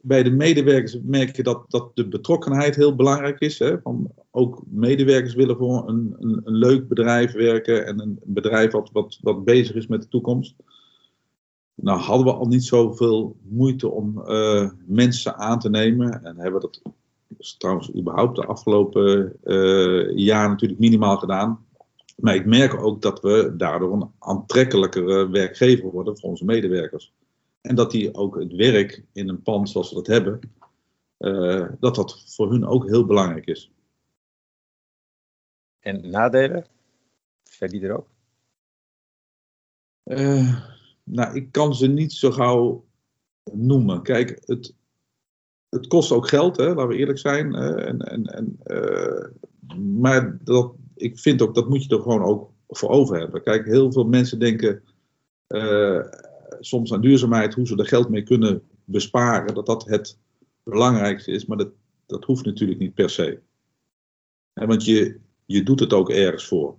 Bij 0.00 0.22
de 0.22 0.30
medewerkers 0.30 0.98
merk 1.02 1.36
je 1.36 1.42
dat, 1.42 1.64
dat 1.68 1.96
de 1.96 2.08
betrokkenheid 2.08 2.76
heel 2.76 2.94
belangrijk 2.94 3.40
is. 3.40 3.58
Hè? 3.58 3.80
Van 3.80 4.10
ook 4.30 4.62
medewerkers 4.66 5.34
willen 5.34 5.56
voor 5.56 5.88
een, 5.88 6.16
een, 6.18 6.40
een 6.44 6.54
leuk 6.54 6.88
bedrijf 6.88 7.32
werken 7.32 7.86
en 7.86 8.00
een 8.00 8.18
bedrijf 8.24 8.72
wat, 8.72 8.90
wat, 8.92 9.18
wat 9.20 9.44
bezig 9.44 9.76
is 9.76 9.86
met 9.86 10.02
de 10.02 10.08
toekomst. 10.08 10.54
Nou 11.74 12.00
hadden 12.00 12.26
we 12.26 12.32
al 12.32 12.46
niet 12.46 12.64
zoveel 12.64 13.36
moeite 13.42 13.88
om 13.88 14.22
uh, 14.26 14.70
mensen 14.86 15.36
aan 15.36 15.58
te 15.58 15.70
nemen. 15.70 16.24
En 16.24 16.36
hebben 16.38 16.60
we 16.60 16.68
dat 16.70 16.92
trouwens 17.58 17.94
überhaupt 17.94 18.36
de 18.36 18.46
afgelopen 18.46 19.32
uh, 19.44 20.16
jaar 20.16 20.48
natuurlijk 20.48 20.80
minimaal 20.80 21.16
gedaan. 21.16 21.66
Maar 22.22 22.34
ik 22.34 22.46
merk 22.46 22.74
ook 22.74 23.02
dat 23.02 23.20
we 23.20 23.54
daardoor 23.56 23.92
een 23.92 24.12
aantrekkelijkere 24.18 25.28
werkgever 25.28 25.90
worden 25.90 26.18
voor 26.18 26.28
onze 26.28 26.44
medewerkers. 26.44 27.12
En 27.60 27.74
dat 27.74 27.90
die 27.90 28.14
ook 28.14 28.38
het 28.38 28.52
werk 28.52 29.04
in 29.12 29.28
een 29.28 29.42
pand 29.42 29.70
zoals 29.70 29.88
we 29.88 29.94
dat 29.94 30.06
hebben, 30.06 30.40
uh, 31.18 31.68
dat 31.80 31.94
dat 31.94 32.34
voor 32.34 32.50
hun 32.50 32.66
ook 32.66 32.86
heel 32.86 33.06
belangrijk 33.06 33.46
is. 33.46 33.72
En 35.78 36.10
nadelen? 36.10 36.66
Zijn 37.42 37.70
die 37.70 37.82
er 37.82 37.96
ook? 37.96 38.08
Uh, 40.04 40.64
nou, 41.04 41.36
ik 41.36 41.52
kan 41.52 41.74
ze 41.74 41.86
niet 41.86 42.12
zo 42.12 42.30
gauw 42.30 42.84
noemen. 43.52 44.02
Kijk, 44.02 44.42
het, 44.44 44.74
het 45.68 45.86
kost 45.86 46.12
ook 46.12 46.28
geld, 46.28 46.56
hè, 46.56 46.66
laten 46.66 46.88
we 46.88 46.96
eerlijk 46.96 47.18
zijn. 47.18 47.54
en, 47.54 48.00
en, 48.00 48.24
en, 48.24 48.60
uh, 48.66 49.28
maar 49.78 50.38
dat, 50.44 50.74
ik 50.94 51.18
vind 51.18 51.42
ook, 51.42 51.54
dat 51.54 51.68
moet 51.68 51.84
je 51.84 51.96
er 51.96 52.02
gewoon 52.02 52.22
ook 52.22 52.50
voor 52.68 52.88
over 52.88 53.18
hebben. 53.18 53.42
Kijk, 53.42 53.66
heel 53.66 53.92
veel 53.92 54.04
mensen 54.04 54.38
denken 54.38 54.82
uh, 55.48 56.04
soms 56.60 56.92
aan 56.92 57.00
duurzaamheid, 57.00 57.54
hoe 57.54 57.66
ze 57.66 57.76
er 57.76 57.86
geld 57.86 58.08
mee 58.08 58.22
kunnen 58.22 58.62
besparen, 58.84 59.54
dat 59.54 59.66
dat 59.66 59.84
het 59.84 60.18
belangrijkste 60.62 61.30
is. 61.30 61.46
Maar 61.46 61.56
dat, 61.56 61.70
dat 62.06 62.24
hoeft 62.24 62.44
natuurlijk 62.44 62.80
niet 62.80 62.94
per 62.94 63.10
se. 63.10 63.38
want 64.52 64.84
je, 64.84 65.20
je 65.46 65.62
doet 65.62 65.80
het 65.80 65.92
ook 65.92 66.10
ergens 66.10 66.46
voor. 66.46 66.76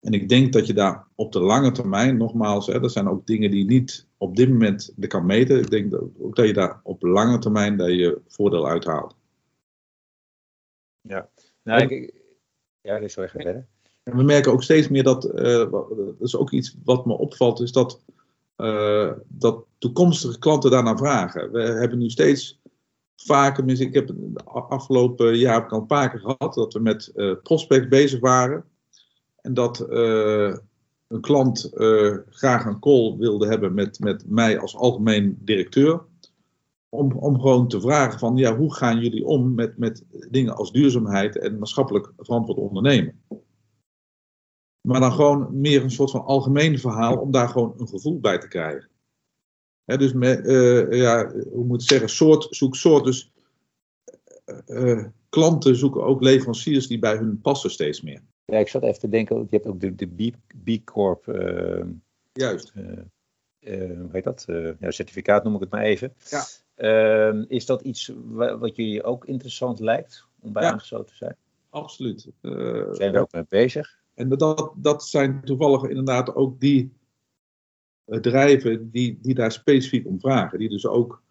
En 0.00 0.12
ik 0.12 0.28
denk 0.28 0.52
dat 0.52 0.66
je 0.66 0.74
daar 0.74 1.06
op 1.14 1.32
de 1.32 1.40
lange 1.40 1.72
termijn, 1.72 2.16
nogmaals, 2.16 2.66
hè, 2.66 2.88
zijn 2.88 3.08
ook 3.08 3.26
dingen 3.26 3.50
die 3.50 3.64
niet 3.64 4.06
op 4.16 4.36
dit 4.36 4.48
moment 4.48 4.92
de 4.96 5.06
kan 5.06 5.26
meten. 5.26 5.58
Ik 5.58 5.70
denk 5.70 5.90
dat, 5.90 6.02
ook 6.18 6.36
dat 6.36 6.46
je 6.46 6.52
daar 6.52 6.80
op 6.82 7.02
lange 7.02 7.38
termijn 7.38 7.76
dat 7.76 7.88
je 7.88 8.20
voordeel 8.28 8.68
uithaalt. 8.68 9.16
Ja, 11.00 11.28
nou, 11.62 11.82
ik, 11.82 12.21
ja, 12.82 13.08
sorry, 13.08 13.28
ga 13.28 13.38
verder. 13.40 13.66
En 14.02 14.16
we 14.16 14.22
merken 14.22 14.52
ook 14.52 14.62
steeds 14.62 14.88
meer 14.88 15.02
dat, 15.02 15.24
uh, 15.24 15.70
dat 15.70 16.14
is 16.20 16.36
ook 16.36 16.50
iets 16.50 16.76
wat 16.84 17.06
me 17.06 17.18
opvalt, 17.18 17.60
is 17.60 17.72
dat, 17.72 18.00
uh, 18.56 19.12
dat 19.28 19.64
toekomstige 19.78 20.38
klanten 20.38 20.70
daarnaar 20.70 20.98
vragen. 20.98 21.52
We 21.52 21.60
hebben 21.60 21.98
nu 21.98 22.10
steeds 22.10 22.60
vaker, 23.16 23.80
ik 23.80 23.94
heb 23.94 24.06
de 24.06 24.44
afgelopen 24.44 25.36
jaar 25.36 25.68
al 25.68 25.80
een 25.80 25.86
paar 25.86 26.10
keer 26.10 26.20
gehad, 26.20 26.54
dat 26.54 26.72
we 26.72 26.80
met 26.80 27.12
uh, 27.14 27.34
prospect 27.42 27.88
bezig 27.88 28.20
waren. 28.20 28.64
En 29.40 29.54
dat 29.54 29.86
een 29.88 31.20
klant 31.20 31.70
graag 32.30 32.64
een 32.64 32.78
call 32.78 33.16
wilde 33.18 33.46
hebben 33.46 33.74
met, 33.74 34.00
met 34.00 34.24
mij 34.26 34.58
als 34.58 34.76
algemeen 34.76 35.38
directeur. 35.40 36.00
Om, 36.94 37.12
om 37.12 37.40
gewoon 37.40 37.68
te 37.68 37.80
vragen 37.80 38.18
van, 38.18 38.36
ja, 38.36 38.56
hoe 38.56 38.74
gaan 38.74 39.00
jullie 39.00 39.24
om 39.24 39.54
met, 39.54 39.78
met 39.78 40.04
dingen 40.30 40.56
als 40.56 40.72
duurzaamheid 40.72 41.38
en 41.38 41.58
maatschappelijk 41.58 42.12
verantwoord 42.16 42.58
ondernemen? 42.58 43.22
Maar 44.88 45.00
dan 45.00 45.12
gewoon 45.12 45.60
meer 45.60 45.82
een 45.82 45.90
soort 45.90 46.10
van 46.10 46.24
algemeen 46.24 46.78
verhaal 46.78 47.16
om 47.16 47.30
daar 47.30 47.48
gewoon 47.48 47.74
een 47.76 47.88
gevoel 47.88 48.20
bij 48.20 48.38
te 48.38 48.48
krijgen. 48.48 48.88
dus 49.84 50.12
met, 50.12 50.46
uh, 50.46 50.92
ja, 50.92 51.32
hoe 51.52 51.64
moet 51.64 51.82
ik 51.82 51.88
zeggen, 51.88 52.08
soort 52.08 52.46
zoek 52.50 52.76
soort. 52.76 53.04
Dus 53.04 53.32
uh, 54.66 55.04
klanten 55.28 55.76
zoeken 55.76 56.04
ook 56.04 56.22
leveranciers 56.22 56.86
die 56.86 56.98
bij 56.98 57.16
hun 57.16 57.40
passen 57.40 57.70
steeds 57.70 58.00
meer. 58.00 58.22
Ja, 58.44 58.58
ik 58.58 58.68
zat 58.68 58.82
even 58.82 59.00
te 59.00 59.08
denken, 59.08 59.36
je 59.36 59.46
hebt 59.56 59.66
ook 59.66 59.80
de, 59.80 59.94
de 59.94 60.32
B, 60.64 60.84
Corp. 60.84 61.26
Uh, 61.26 61.84
Juist. 62.32 62.72
hoe 62.72 64.08
heet 64.12 64.24
dat? 64.24 64.44
ja, 64.78 64.90
certificaat 64.90 65.44
noem 65.44 65.54
ik 65.54 65.60
het 65.60 65.70
maar 65.70 65.82
even. 65.82 66.14
Ja. 66.30 66.44
Ehm, 66.82 67.44
is 67.48 67.66
dat 67.66 67.82
iets 67.82 68.12
wat 68.34 68.76
jullie 68.76 69.02
ook 69.02 69.24
interessant 69.24 69.80
lijkt 69.80 70.26
om 70.40 70.52
bij 70.52 70.62
aangesloten 70.62 71.06
te 71.06 71.14
zijn? 71.14 71.36
Absoluut. 71.70 72.28
zijn 72.92 73.12
we 73.12 73.18
ook 73.18 73.32
mee 73.32 73.44
bezig? 73.48 74.00
En 74.14 74.28
dat, 74.28 74.72
dat 74.76 75.04
zijn 75.04 75.40
toevallig 75.44 75.82
inderdaad 75.82 76.34
ook 76.34 76.60
die 76.60 76.92
bedrijven 78.04 78.90
die, 78.90 79.18
die 79.22 79.34
daar 79.34 79.52
specifiek 79.52 80.06
om 80.06 80.20
vragen. 80.20 80.58
Die 80.58 80.68
dus 80.68 80.86
ook 80.86 81.22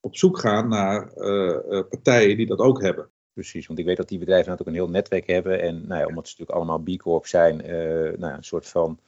op 0.00 0.16
zoek 0.16 0.38
gaan 0.38 0.68
naar 0.68 1.12
uh, 1.16 1.80
partijen 1.88 2.36
die 2.36 2.46
dat 2.46 2.58
ook 2.58 2.82
hebben. 2.82 3.08
Precies, 3.32 3.66
want 3.66 3.78
ik 3.78 3.84
weet 3.84 3.96
dat 3.96 4.08
die 4.08 4.18
bedrijven 4.18 4.50
natuurlijk 4.50 4.76
een 4.76 4.82
heel 4.82 4.92
netwerk 4.92 5.26
hebben. 5.26 5.60
En 5.60 5.86
nou 5.86 6.00
ja, 6.00 6.06
omdat 6.06 6.28
ze 6.28 6.34
natuurlijk 6.38 6.50
allemaal 6.50 6.96
B 6.96 6.98
Corp 6.98 7.26
zijn, 7.26 7.60
uh, 7.60 7.70
nou 8.18 8.32
ja, 8.32 8.36
een 8.36 8.44
soort 8.44 8.68
van. 8.68 8.98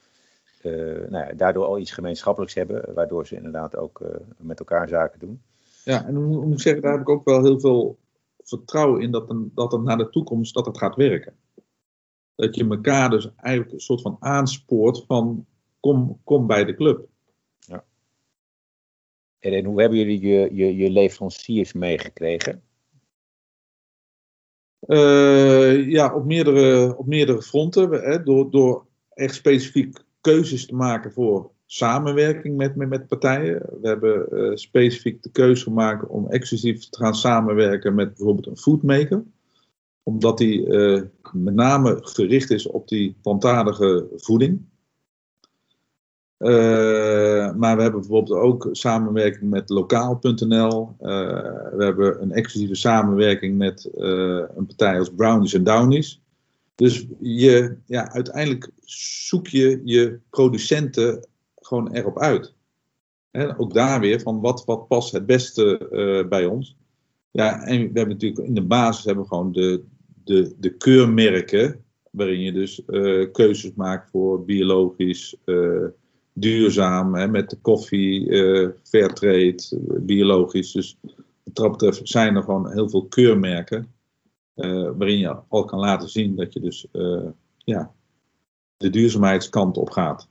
nou 1.09 1.25
ja, 1.27 1.33
daardoor 1.33 1.65
al 1.65 1.79
iets 1.79 1.91
gemeenschappelijks 1.91 2.55
hebben, 2.55 2.93
waardoor 2.93 3.27
ze 3.27 3.35
inderdaad 3.35 3.75
ook 3.75 4.01
met 4.37 4.59
elkaar 4.59 4.87
zaken 4.87 5.19
doen. 5.19 5.41
Ja, 5.87 6.05
en 6.05 6.15
hoe 6.15 6.45
moet 6.45 6.53
ik 6.53 6.61
zeggen, 6.61 6.81
daar 6.81 6.91
heb 6.91 7.01
ik 7.01 7.09
ook 7.09 7.25
wel 7.25 7.43
heel 7.43 7.59
veel 7.59 7.99
vertrouwen 8.43 9.01
in 9.01 9.11
dat, 9.11 9.29
een, 9.29 9.51
dat 9.53 9.73
er 9.73 9.81
naar 9.81 9.97
de 9.97 10.09
toekomst 10.09 10.53
dat 10.53 10.65
het 10.65 10.77
gaat 10.77 10.95
werken 10.95 11.35
dat 12.37 12.55
je 12.55 12.67
elkaar 12.67 13.09
dus 13.09 13.35
eigenlijk 13.35 13.73
een 13.73 13.79
soort 13.79 14.01
van 14.01 14.17
aanspoort 14.19 15.03
van 15.07 15.45
kom, 15.79 16.21
kom 16.23 16.47
bij 16.47 16.65
de 16.65 16.75
club. 16.75 17.07
Ja. 17.59 17.85
En, 19.39 19.65
hoe 19.65 19.81
hebben 19.81 19.97
jullie 19.97 20.21
je, 20.21 20.49
je, 20.55 20.75
je 20.75 20.91
leveranciers 20.91 21.73
meegekregen? 21.73 22.61
Uh, 24.87 25.89
ja, 25.89 26.15
op 26.15 26.25
meerdere, 26.25 26.97
op 26.97 27.05
meerdere 27.05 27.41
fronten. 27.41 27.91
Hè, 27.91 28.23
door, 28.23 28.51
door 28.51 28.85
echt 29.09 29.35
specifiek 29.35 30.03
keuzes 30.21 30.65
te 30.65 30.75
maken 30.75 31.11
voor 31.11 31.51
samenwerking 31.69 32.57
met, 32.57 32.75
met, 32.75 33.07
partijen. 33.07 33.59
We 33.81 33.87
hebben 33.87 34.27
uh, 34.31 34.55
specifiek 34.55 35.23
de 35.23 35.31
keuze 35.31 35.63
gemaakt 35.63 36.07
om 36.07 36.29
exclusief 36.29 36.89
te 36.89 36.97
gaan 36.97 37.15
samenwerken 37.15 37.95
met 37.95 38.15
bijvoorbeeld 38.15 38.47
een 38.47 38.57
foodmaker 38.57 39.23
omdat 40.07 40.37
die 40.37 40.67
uh, 40.67 41.01
met 41.33 41.53
name 41.53 41.97
gericht 42.01 42.49
is 42.49 42.67
op 42.67 42.87
die 42.87 43.15
plantaardige 43.21 44.07
voeding. 44.15 44.61
Uh, 46.39 47.55
maar 47.55 47.75
we 47.75 47.81
hebben 47.81 47.99
bijvoorbeeld 47.99 48.39
ook 48.39 48.69
samenwerking 48.71 49.49
met 49.49 49.69
lokaal.nl. 49.69 50.95
We 50.97 51.75
hebben 51.77 52.21
een 52.21 52.31
exclusieve 52.31 52.75
samenwerking 52.75 53.57
met 53.57 53.89
een 53.93 54.65
partij 54.65 54.99
als 54.99 55.13
Brownies 55.15 55.53
en 55.53 55.63
Downies. 55.63 56.21
Dus 56.75 57.05
je, 57.19 57.75
ja, 57.85 58.11
uiteindelijk 58.11 58.69
zoek 59.27 59.47
je 59.47 59.81
je 59.83 60.19
producenten 60.29 61.27
gewoon 61.67 61.91
erop 61.91 62.19
uit. 62.19 62.53
Ook 63.57 63.73
daar 63.73 63.99
weer 63.99 64.21
van 64.21 64.41
wat, 64.41 64.65
wat 64.65 64.87
past 64.87 65.11
het 65.11 65.25
beste 65.25 66.25
bij 66.29 66.45
ons. 66.45 66.75
Ja, 67.31 67.63
en 67.63 67.77
we 67.77 67.83
hebben 67.83 68.07
natuurlijk 68.07 68.47
in 68.47 68.53
de 68.53 68.65
basis 68.65 69.05
hebben 69.05 69.23
we 69.23 69.29
gewoon 69.29 69.51
de, 69.51 69.83
de, 70.23 70.55
de 70.59 70.77
keurmerken, 70.77 71.83
waarin 72.11 72.39
je 72.39 72.51
dus 72.51 72.81
uh, 72.87 73.31
keuzes 73.31 73.73
maakt 73.75 74.09
voor 74.09 74.45
biologisch, 74.45 75.35
uh, 75.45 75.85
duurzaam, 76.33 77.15
hè, 77.15 77.27
met 77.27 77.49
de 77.49 77.55
koffie, 77.55 78.27
uh, 78.29 78.69
fairtrade, 78.83 79.79
biologisch. 80.01 80.71
Dus 80.71 80.97
wat 81.43 81.55
dat 81.55 81.71
betreft 81.71 82.07
zijn 82.09 82.35
er 82.35 82.43
gewoon 82.43 82.71
heel 82.71 82.89
veel 82.89 83.05
keurmerken, 83.05 83.91
waarin 84.97 85.17
je 85.17 85.37
al 85.47 85.65
kan 85.65 85.79
laten 85.79 86.09
zien 86.09 86.35
dat 86.35 86.53
je 86.53 86.59
dus 86.59 86.87
ja, 87.57 87.93
de 88.77 88.89
duurzaamheidskant 88.89 89.77
op 89.77 89.89
gaat. 89.89 90.27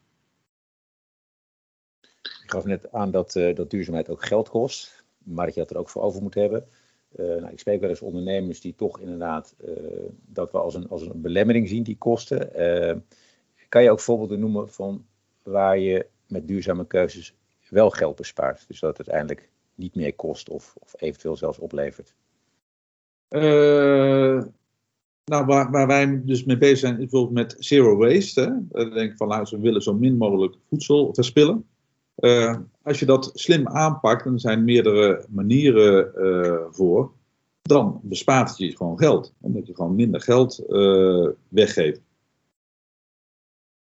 Ik 2.47 2.53
gaf 2.53 2.65
net 2.65 2.93
aan 2.93 3.11
dat, 3.11 3.33
dat 3.33 3.71
duurzaamheid 3.71 4.11
ook 4.11 4.25
geld 4.25 4.49
kost, 4.49 5.05
maar 5.19 5.47
dat 5.47 5.55
je 5.55 5.61
dat 5.61 5.71
er 5.71 5.77
ook 5.77 5.89
voor 5.89 6.03
over 6.03 6.23
moet 6.23 6.35
hebben. 6.35 6.69
Uh, 7.17 7.27
nou, 7.27 7.53
ik 7.53 7.59
spreek 7.59 7.81
wel 7.81 7.89
eens 7.89 8.01
ondernemers 8.01 8.61
die 8.61 8.75
toch 8.75 9.01
inderdaad 9.01 9.55
uh, 9.65 9.73
dat 10.27 10.53
we 10.53 10.59
als 10.59 10.75
een, 10.75 10.89
als 10.89 11.03
een 11.03 11.21
belemmering 11.21 11.69
zien, 11.69 11.83
die 11.83 11.97
kosten. 11.99 12.51
Kan 13.69 13.83
je 13.83 13.91
ook 13.91 14.01
voorbeelden 14.01 14.41
noemen 14.41 14.69
van 14.69 15.05
waar 15.43 15.79
je 15.79 16.07
met 16.27 16.49
duurzame 16.49 16.87
keuzes 16.87 17.35
wel 17.69 17.91
geld 17.91 18.17
bespaart? 18.17 18.65
Dus 18.69 18.81
dat 18.81 18.99
het 18.99 19.09
uiteindelijk 19.09 19.51
niet 19.75 19.95
meer 19.95 20.15
kost 20.15 20.49
of, 20.49 20.77
of 20.79 20.95
eventueel 20.97 21.37
zelfs 21.37 21.59
oplevert? 21.59 22.15
nou, 25.25 25.47
waar, 25.47 25.71
waar, 25.71 25.87
wij 25.87 26.23
dus 26.25 26.45
mee 26.45 26.59
bezig 26.59 26.79
zijn, 26.79 26.93
is 26.93 26.99
bijvoorbeeld 26.99 27.35
met 27.35 27.57
zero 27.59 27.97
waste. 27.97 28.63
Denk 28.71 29.11
ik 29.11 29.17
van, 29.17 29.29
nou, 29.29 29.47
we 29.51 29.59
willen 29.59 29.83
zo 29.83 29.95
min 29.95 30.17
mogelijk 30.17 30.55
voedsel 30.69 31.15
verspillen. 31.15 31.65
Uh, 32.17 32.57
als 32.83 32.99
je 32.99 33.07
dat 33.07 33.31
slim 33.35 33.69
aanpakt, 33.69 34.27
en 34.27 34.33
er 34.33 34.41
zijn 34.41 34.65
meerdere 34.65 35.25
manieren 35.29 36.13
uh, 36.17 36.61
voor, 36.71 37.13
dan 37.63 38.01
bespaart 38.03 38.49
het 38.49 38.59
je 38.59 38.77
gewoon 38.77 38.99
geld. 38.99 39.33
Omdat 39.41 39.67
je 39.67 39.75
gewoon 39.75 39.95
minder 39.95 40.21
geld 40.21 40.65
uh, 40.69 41.29
weggeeft. 41.49 42.01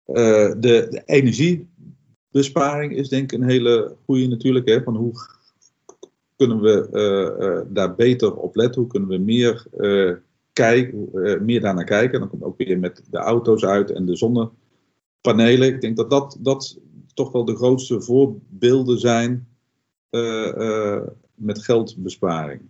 de, 0.06 0.56
de, 0.60 1.02
energiebesparing 1.06 2.96
is 2.96 3.10
denk 3.10 3.32
ik 3.32 3.40
een 3.40 3.50
hele 3.50 3.96
goede 4.06 4.28
natuurlijk. 4.28 4.68
Hè, 4.68 4.84
van 4.84 4.96
hoe 4.96 5.14
kunnen 6.36 6.62
we 6.62 7.66
daar 7.70 7.96
beter 7.96 8.36
op 8.36 8.56
letten? 8.56 8.82
Hoe 8.82 8.90
kunnen 8.90 9.10
we 9.10 9.18
meer, 9.18 9.68
kijken, 10.54 11.10
meer 11.46 11.62
daarnaar 11.62 11.86
kijken? 11.86 12.20
Dan 12.20 12.30
komt 12.30 12.44
ook 12.44 12.58
weer 12.58 12.80
met 12.80 13.02
de 13.10 13.18
auto's 13.18 13.66
uit 13.66 13.92
en 13.92 14.06
de 14.06 14.16
zonnepanelen. 14.16 15.68
Ik 15.68 15.82
denk 15.82 15.98
dat 15.98 16.10
dat, 16.10 16.38
dat 16.40 16.80
toch 17.16 17.32
wel 17.32 17.46
de 17.46 17.56
grootste 17.56 18.02
voorbeelden 18.02 19.00
zijn 19.00 19.48
uh, 20.12 20.54
uh, 20.58 21.02
met 21.36 21.64
geldbesparing. 21.64 22.62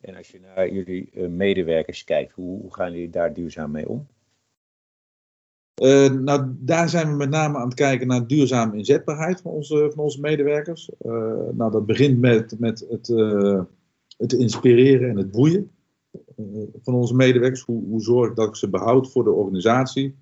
En 0.00 0.16
als 0.16 0.28
je 0.28 0.40
naar 0.40 0.72
jullie 0.72 1.10
uh, 1.12 1.28
medewerkers 1.28 2.04
kijkt, 2.04 2.32
hoe, 2.32 2.60
hoe, 2.60 2.74
gaan 2.74 2.92
jullie 2.92 3.10
daar 3.10 3.34
duurzaam 3.34 3.70
mee 3.70 3.88
om? 3.88 4.06
nou, 6.20 6.54
daar 6.58 6.88
zijn 6.88 7.10
we 7.10 7.16
met 7.16 7.30
name 7.30 7.58
aan 7.58 7.64
het 7.64 7.74
kijken 7.74 8.06
naar 8.06 8.26
duurzame 8.26 8.76
inzetbaarheid 8.76 9.40
van 9.40 9.50
onze, 9.50 9.90
van 9.94 10.04
onze 10.04 10.20
medewerkers. 10.20 10.90
nou, 11.52 11.70
dat 11.70 11.86
begint 11.86 12.20
met, 12.20 12.58
met 12.58 12.86
het, 12.88 13.06
het 14.16 14.32
inspireren 14.32 15.10
en 15.10 15.16
het 15.16 15.30
boeien 15.30 15.70
van 16.82 16.94
onze 16.94 17.14
medewerkers. 17.14 17.62
Hoe, 17.62 17.84
hoe 17.84 18.02
zorg 18.02 18.30
ik 18.30 18.36
dat 18.36 18.48
ik 18.48 18.56
ze 18.56 18.68
behoud 18.68 19.10
voor 19.10 19.24
de 19.24 19.30
organisatie? 19.30 20.16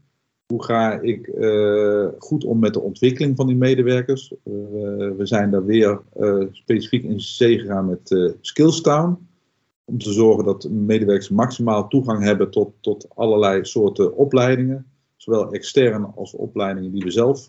Hoe 0.53 0.65
ga 0.65 1.01
ik 1.01 1.27
uh, 1.27 2.09
goed 2.19 2.45
om 2.45 2.59
met 2.59 2.75
de 2.75 2.81
ontwikkeling 2.81 3.37
van 3.37 3.47
die 3.47 3.57
medewerkers? 3.57 4.33
Uh, 4.33 4.37
we 5.17 5.21
zijn 5.23 5.51
daar 5.51 5.65
weer 5.65 6.01
uh, 6.17 6.45
specifiek 6.51 7.05
in 7.05 7.21
zee 7.21 7.59
gegaan 7.59 7.87
met 7.87 8.35
Skillstown. 8.41 9.29
Om 9.85 9.99
te 9.99 10.13
zorgen 10.13 10.45
dat 10.45 10.69
medewerkers 10.71 11.29
maximaal 11.29 11.89
toegang 11.89 12.23
hebben 12.23 12.51
tot, 12.51 12.73
tot 12.81 13.07
allerlei 13.15 13.65
soorten 13.65 14.17
opleidingen. 14.17 14.87
Zowel 15.17 15.53
externe 15.53 16.07
als 16.07 16.35
opleidingen 16.35 16.93
die 16.93 17.05
we 17.05 17.11
zelf 17.11 17.47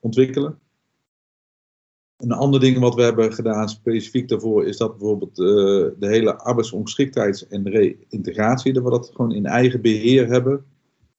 ontwikkelen. 0.00 0.58
Een 2.16 2.32
ander 2.32 2.60
ding 2.60 2.78
wat 2.78 2.94
we 2.94 3.02
hebben 3.02 3.32
gedaan 3.32 3.68
specifiek 3.68 4.28
daarvoor 4.28 4.66
is 4.66 4.76
dat 4.76 4.98
bijvoorbeeld 4.98 5.36
de 5.36 5.94
hele 5.98 6.36
arbeidsongeschiktheids- 6.36 7.48
en 7.48 7.68
reïntegratie, 7.68 8.72
dat 8.72 8.82
we 8.82 8.90
dat 8.90 9.10
gewoon 9.14 9.32
in 9.32 9.46
eigen 9.46 9.80
beheer 9.80 10.26
hebben. 10.28 10.64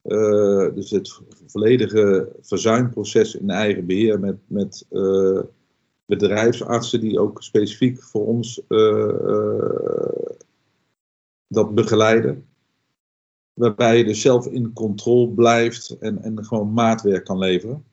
Uh, 0.06 0.74
dus 0.74 0.92
het 0.92 1.20
volledige 1.46 2.30
verzuimproces 2.42 3.36
in 3.36 3.50
eigen 3.50 3.86
beheer 3.86 4.20
met, 4.20 4.38
met 4.48 4.86
uh, 4.92 5.40
bedrijfsartsen 6.06 7.00
die 7.00 7.20
ook 7.20 7.44
specifiek 7.44 8.04
voor 8.04 8.26
ons 8.26 8.62
uh, 8.70 10.10
dat 11.48 11.76
begeleiden. 11.76 12.46
Waarbij 13.54 13.98
je 13.98 14.06
dus 14.06 14.22
zelf 14.22 14.48
in 14.48 14.74
controle 14.74 15.30
blijft 15.30 15.98
en, 16.00 16.22
en 16.22 16.46
gewoon 16.46 16.74
maatwerk 16.74 17.26
kan 17.26 17.38
leveren. 17.38 17.84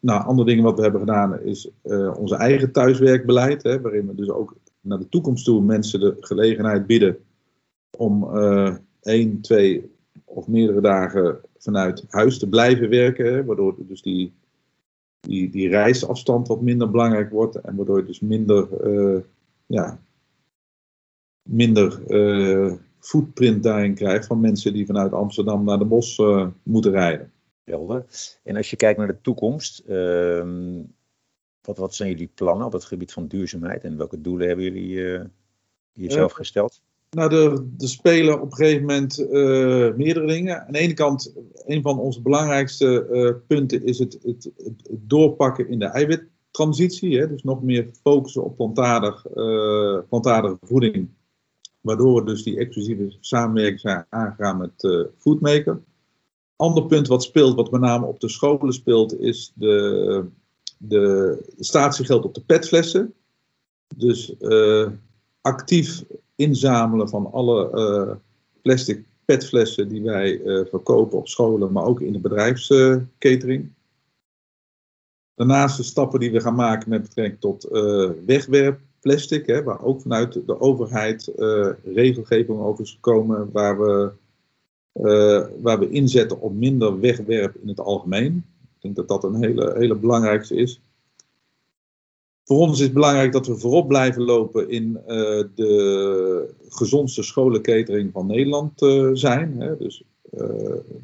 nou, 0.00 0.24
andere 0.24 0.48
dingen 0.48 0.64
wat 0.64 0.76
we 0.76 0.82
hebben 0.82 1.00
gedaan 1.00 1.40
is 1.40 1.70
onze 2.16 2.36
eigen 2.36 2.72
thuiswerkbeleid, 2.72 3.62
hè, 3.62 3.80
waarin 3.80 4.06
we 4.06 4.14
dus 4.14 4.30
ook 4.30 4.56
naar 4.80 4.98
de 4.98 5.08
toekomst 5.08 5.44
toe 5.44 5.62
mensen 5.62 6.00
de 6.00 6.16
gelegenheid 6.20 6.86
bieden 6.86 7.18
om 7.96 8.36
één, 9.00 9.40
twee 9.40 9.92
of 10.34 10.48
meerdere 10.48 10.80
dagen 10.80 11.40
vanuit 11.58 12.04
huis 12.08 12.38
te 12.38 12.48
blijven 12.48 12.88
werken. 12.88 13.46
waardoor 13.46 13.74
dus 13.78 14.02
die, 14.02 14.32
die, 15.20 15.50
die 15.50 15.68
reisafstand 15.68 16.48
wat 16.48 16.60
minder 16.60 16.90
belangrijk 16.90 17.30
wordt. 17.30 17.56
En 17.56 17.76
waardoor 17.76 17.98
je 17.98 18.04
dus 18.04 18.20
minder, 18.20 18.68
uh, 18.86 19.20
ja, 19.66 20.00
minder 21.42 22.02
uh, 22.08 22.72
footprint 22.98 23.62
daarin 23.62 23.94
krijgt 23.94 24.26
van 24.26 24.40
mensen 24.40 24.72
die 24.72 24.86
vanuit 24.86 25.12
Amsterdam 25.12 25.64
naar 25.64 25.78
de 25.78 25.84
bos 25.84 26.18
uh, 26.18 26.48
moeten 26.62 26.90
rijden. 26.90 27.32
Helder. 27.64 28.04
En 28.42 28.56
als 28.56 28.70
je 28.70 28.76
kijkt 28.76 28.98
naar 28.98 29.06
de 29.06 29.20
toekomst, 29.20 29.78
ehm, 29.78 30.82
wat, 31.60 31.78
wat 31.78 31.94
zijn 31.94 32.08
jullie 32.08 32.30
plannen 32.34 32.66
op 32.66 32.72
het 32.72 32.84
gebied 32.84 33.12
van 33.12 33.26
duurzaamheid 33.26 33.84
en 33.84 33.96
welke 33.96 34.20
doelen 34.20 34.46
hebben 34.46 34.64
jullie 34.64 35.28
jezelf 35.92 36.32
gesteld? 36.32 36.82
Nou, 37.14 37.34
er, 37.34 37.64
spelen 37.76 38.40
op 38.40 38.50
een 38.50 38.56
gegeven 38.56 38.80
moment 38.80 39.18
uh, 39.18 39.94
meerdere 39.94 40.26
dingen. 40.26 40.66
Aan 40.66 40.72
de 40.72 40.78
ene 40.78 40.94
kant, 40.94 41.34
een 41.66 41.82
van 41.82 41.98
onze 41.98 42.22
belangrijkste 42.22 43.06
uh, 43.10 43.46
punten 43.46 43.84
is 43.84 43.98
het, 43.98 44.18
het, 44.22 44.50
doorpakken 44.90 45.68
in 45.68 45.78
de 45.78 45.84
eiwittransitie. 45.84 47.18
Hè? 47.18 47.28
Dus 47.28 47.42
nog 47.42 47.62
meer 47.62 47.88
focussen 48.02 48.44
op 48.44 48.56
plantaardig, 48.56 49.26
uh, 49.34 49.98
plantaardige 50.08 50.58
voeding. 50.62 51.08
Waardoor 51.80 52.14
we 52.14 52.30
dus 52.30 52.42
die 52.42 52.58
exclusieve 52.58 53.16
samenwerking 53.20 53.80
zijn 53.80 54.06
aangegaan 54.08 54.58
met 54.58 55.08
Foodmaker. 55.18 55.80
Ander 56.56 56.86
punt 56.86 57.06
wat 57.06 57.22
speelt, 57.22 57.54
wat 57.54 57.70
met 57.70 57.80
name 57.80 58.06
op 58.06 58.20
de 58.20 58.28
scholen 58.28 58.72
speelt, 58.72 59.20
is 59.20 59.52
de, 59.54 60.24
de 60.78 61.38
statiegeld 61.58 62.24
op 62.24 62.34
de 62.34 62.44
petflessen. 62.46 63.14
Dus 63.96 64.34
actief 65.44 66.04
inzamelen 66.36 67.08
van 67.08 67.32
alle 67.32 67.70
uh, 67.74 68.14
plastic 68.62 69.04
petflessen 69.24 69.88
die 69.88 70.02
wij 70.02 70.40
uh, 70.40 70.64
verkopen 70.66 71.18
op 71.18 71.28
scholen, 71.28 71.72
maar 71.72 71.84
ook 71.84 72.00
in 72.00 72.12
de 72.12 72.18
bedrijfskatering. 72.18 73.72
Daarnaast 75.34 75.76
de 75.76 75.82
stappen 75.82 76.20
die 76.20 76.32
we 76.32 76.40
gaan 76.40 76.54
maken 76.54 76.88
met 76.88 77.02
betrekking 77.02 77.40
tot 77.40 77.68
uh, 77.72 78.10
wegwerpplastic, 78.26 79.46
hè, 79.46 79.62
waar 79.62 79.82
ook 79.82 80.00
vanuit 80.00 80.32
de 80.46 80.60
overheid 80.60 81.32
regelgeving 81.84 82.58
over 82.58 82.84
is 82.84 82.92
gekomen, 82.92 83.50
waar 83.52 83.78
we, 83.78 84.10
waar 85.60 85.78
we 85.78 85.90
inzetten 85.90 86.40
op 86.40 86.54
minder 86.54 87.00
wegwerp 87.00 87.56
in 87.56 87.68
het 87.68 87.80
algemeen. 87.80 88.44
Ik 88.62 88.80
denk 88.80 88.96
dat 88.96 89.08
dat 89.08 89.24
een 89.24 89.42
hele, 89.42 89.74
hele 89.76 89.94
belangrijkste 89.94 90.54
is. 90.54 90.80
Voor 92.44 92.58
ons 92.58 92.78
is 92.78 92.84
het 92.84 92.92
belangrijk 92.92 93.32
dat 93.32 93.46
we 93.46 93.56
voorop 93.56 93.88
blijven 93.88 94.22
lopen 94.22 94.70
in 94.70 94.98
uh, 95.06 95.42
de 95.54 96.54
gezondste 96.68 97.22
scholenkatering 97.22 98.12
van 98.12 98.26
Nederland 98.26 98.82
uh, 98.82 99.10
zijn. 99.12 99.60
Hè. 99.60 99.76
Dus 99.76 100.02
uh, 100.34 100.40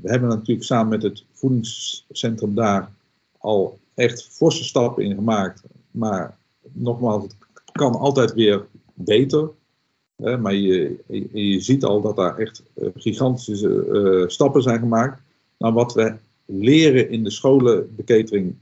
we 0.00 0.11
hebben 0.11 0.29
natuurlijk 0.29 0.66
samen 0.66 0.88
met 0.88 1.03
het 1.03 1.24
voedingscentrum 1.33 2.55
daar 2.55 2.92
al 3.38 3.79
echt 3.94 4.29
forse 4.31 4.64
stappen 4.64 5.05
in 5.05 5.14
gemaakt. 5.14 5.62
Maar 5.90 6.37
nogmaals, 6.72 7.22
het 7.22 7.35
kan 7.72 7.94
altijd 7.94 8.33
weer 8.33 8.66
beter. 8.94 9.50
Hè. 10.16 10.38
Maar 10.38 10.55
je, 10.55 10.98
je, 11.07 11.29
je, 11.33 11.61
ziet 11.61 11.85
al 11.85 12.00
dat 12.00 12.16
daar 12.16 12.38
echt 12.38 12.62
gigantische 12.94 14.24
stappen 14.26 14.62
zijn 14.62 14.79
gemaakt. 14.79 15.22
Nou, 15.59 15.74
wat 15.74 15.94
we 15.94 16.14
leren 16.44 17.11
in 17.11 17.24
de 17.24 17.31
scholenbeketering, 17.31 18.55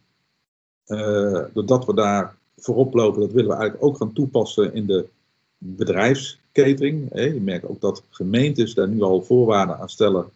doordat 1.53 1.85
we 1.85 1.95
daar 1.95 2.38
voorop 2.59 2.95
lopen, 2.95 3.21
dat 3.21 3.33
willen 3.33 3.51
we 3.51 3.57
eigenlijk 3.57 3.85
ook 3.85 3.97
gaan 3.97 4.13
toepassen 4.13 4.75
in 4.75 4.87
de 4.87 5.07
bedrijfskatering. 5.59 7.09
Je 7.15 7.41
merkt 7.41 7.67
ook 7.67 7.81
dat 7.81 8.03
gemeentes 8.11 8.75
daar 8.75 8.89
nu 8.89 9.03
al 9.03 9.23
voorwaarden 9.23 9.79
aan 9.79 9.89
stellen 9.89 10.31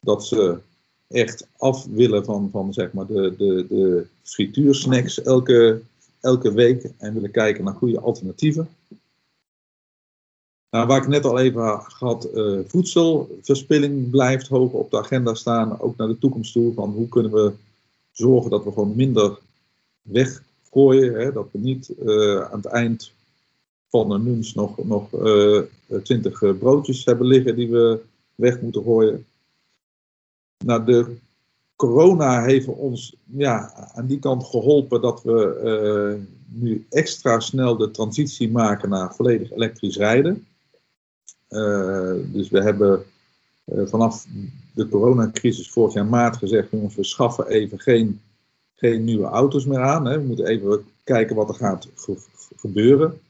dat 0.00 0.26
ze 0.26 0.58
echt 1.08 1.46
af 1.56 1.84
willen 1.84 2.24
van, 2.24 2.48
van 2.52 2.72
zeg 2.72 2.92
maar 2.92 3.06
de, 3.06 3.34
de, 3.36 3.66
de 3.68 4.06
frituursnacks 4.22 5.22
elke, 5.22 5.80
elke 6.20 6.52
week 6.52 6.90
en 6.98 7.14
willen 7.14 7.30
kijken 7.30 7.64
naar 7.64 7.74
goede 7.74 8.00
alternatieven. 8.00 8.68
Nou, 10.70 10.86
waar 10.86 11.02
ik 11.02 11.08
net 11.08 11.24
al 11.24 11.38
even 11.38 11.82
had, 11.98 12.28
uh, 12.34 12.60
voedselverspilling 12.66 14.10
blijft 14.10 14.48
hoog 14.48 14.72
op 14.72 14.90
de 14.90 14.98
agenda 14.98 15.34
staan, 15.34 15.80
ook 15.80 15.96
naar 15.96 16.08
de 16.08 16.18
toekomst 16.18 16.52
toe, 16.52 16.72
van 16.72 16.90
hoe 16.90 17.08
kunnen 17.08 17.32
we 17.32 17.52
zorgen 18.12 18.50
dat 18.50 18.64
we 18.64 18.72
gewoon 18.72 18.96
minder 18.96 19.38
weg 20.02 20.42
gooien. 20.74 21.14
Hè, 21.14 21.32
dat 21.32 21.48
we 21.52 21.58
niet 21.58 21.92
uh, 22.04 22.40
aan 22.40 22.56
het 22.56 22.66
eind 22.66 23.12
van 23.88 24.08
de 24.08 24.18
lunch 24.18 24.54
nog, 24.54 24.84
nog 24.84 25.12
uh, 25.12 25.60
20 26.02 26.42
uh, 26.42 26.58
broodjes 26.58 27.04
hebben 27.04 27.26
liggen 27.26 27.56
die 27.56 27.70
we 27.70 28.00
weg 28.34 28.60
moeten 28.60 28.82
gooien. 28.82 29.26
Nou, 30.64 30.84
de 30.84 31.16
corona 31.76 32.42
heeft 32.42 32.66
ons 32.66 33.16
ja, 33.24 33.72
aan 33.94 34.06
die 34.06 34.18
kant 34.18 34.44
geholpen 34.44 35.00
dat 35.00 35.22
we 35.22 36.20
nu 36.46 36.86
extra 36.90 37.40
snel 37.40 37.76
de 37.76 37.90
transitie 37.90 38.50
maken 38.50 38.88
naar 38.88 39.14
volledig 39.14 39.52
elektrisch 39.52 39.96
rijden. 39.96 40.46
Dus 42.32 42.48
we 42.50 42.62
hebben 42.62 43.04
vanaf 43.84 44.26
de 44.74 44.88
coronacrisis 44.88 45.70
vorig 45.70 45.94
jaar 45.94 46.06
maart 46.06 46.36
gezegd, 46.36 46.70
jongens, 46.70 46.94
we 46.94 47.04
schaffen 47.04 47.46
even 47.46 47.80
geen 47.80 48.20
geen 48.74 49.04
nieuwe 49.04 49.26
auto's 49.26 49.64
meer 49.64 49.82
aan. 49.82 50.04
Hè. 50.06 50.20
We 50.20 50.26
moeten 50.26 50.46
even 50.46 50.84
kijken 51.04 51.36
wat 51.36 51.48
er 51.48 51.54
gaat 51.54 51.88
gebeuren. 52.56 53.20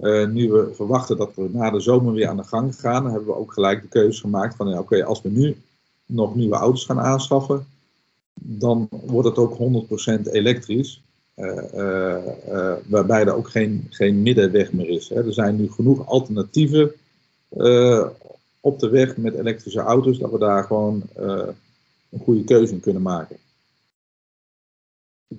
Uh, 0.00 0.28
nu 0.28 0.50
we 0.50 0.70
verwachten 0.74 1.16
dat 1.16 1.34
we 1.34 1.48
na 1.52 1.70
de 1.70 1.80
zomer 1.80 2.12
weer 2.12 2.28
aan 2.28 2.36
de 2.36 2.44
gang 2.44 2.80
gaan, 2.80 3.04
hebben 3.04 3.26
we 3.26 3.36
ook 3.36 3.52
gelijk 3.52 3.82
de 3.82 3.88
keuze 3.88 4.20
gemaakt 4.20 4.56
van 4.56 4.68
ja, 4.68 4.78
oké, 4.78 5.04
als 5.04 5.22
we 5.22 5.28
nu 5.28 5.56
nog 6.06 6.34
nieuwe 6.34 6.54
auto's 6.54 6.84
gaan 6.84 7.00
aanschaffen, 7.00 7.66
dan 8.34 8.88
wordt 8.90 9.28
het 9.28 9.38
ook 9.38 9.86
100% 10.28 10.30
elektrisch. 10.30 11.02
Uh, 11.36 11.62
uh, 11.74 12.74
waarbij 12.86 13.20
er 13.20 13.34
ook 13.34 13.50
geen, 13.50 13.86
geen 13.90 14.22
middenweg 14.22 14.72
meer 14.72 14.88
is. 14.88 15.08
Hè. 15.08 15.26
Er 15.26 15.32
zijn 15.32 15.56
nu 15.56 15.70
genoeg 15.70 16.06
alternatieven 16.06 16.92
op 18.60 18.78
de 18.78 18.88
weg 18.90 19.16
met 19.16 19.34
elektrische 19.34 19.80
auto's, 19.80 20.18
dat 20.18 20.30
we 20.30 20.38
daar 20.38 20.64
gewoon 20.64 21.02
een 22.10 22.20
goede 22.24 22.44
keuze 22.44 22.72
in 22.72 22.80
kunnen 22.80 23.02
maken. 23.02 23.36
Uh, 25.28 25.38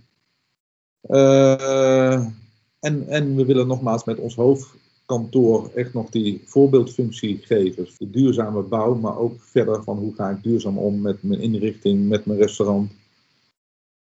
en, 2.80 3.08
en 3.08 3.36
we 3.36 3.46
willen 3.46 3.68
nogmaals 3.68 4.04
met 4.04 4.20
ons 4.20 4.36
hoofdkantoor 4.36 5.72
echt 5.76 5.94
nog 5.94 6.10
die 6.10 6.42
voorbeeldfunctie 6.46 7.38
geven. 7.38 7.88
De 7.98 8.10
duurzame 8.10 8.62
bouw, 8.62 8.96
maar 8.96 9.18
ook 9.18 9.42
verder 9.42 9.84
van 9.84 9.98
hoe 9.98 10.16
ga 10.16 10.30
ik 10.30 10.44
duurzaam 10.44 10.78
om 10.78 11.02
met 11.02 11.24
mijn 11.24 11.42
inrichting, 11.42 12.10
met 12.10 12.26
mijn 12.26 12.40
restaurant. 12.40 12.92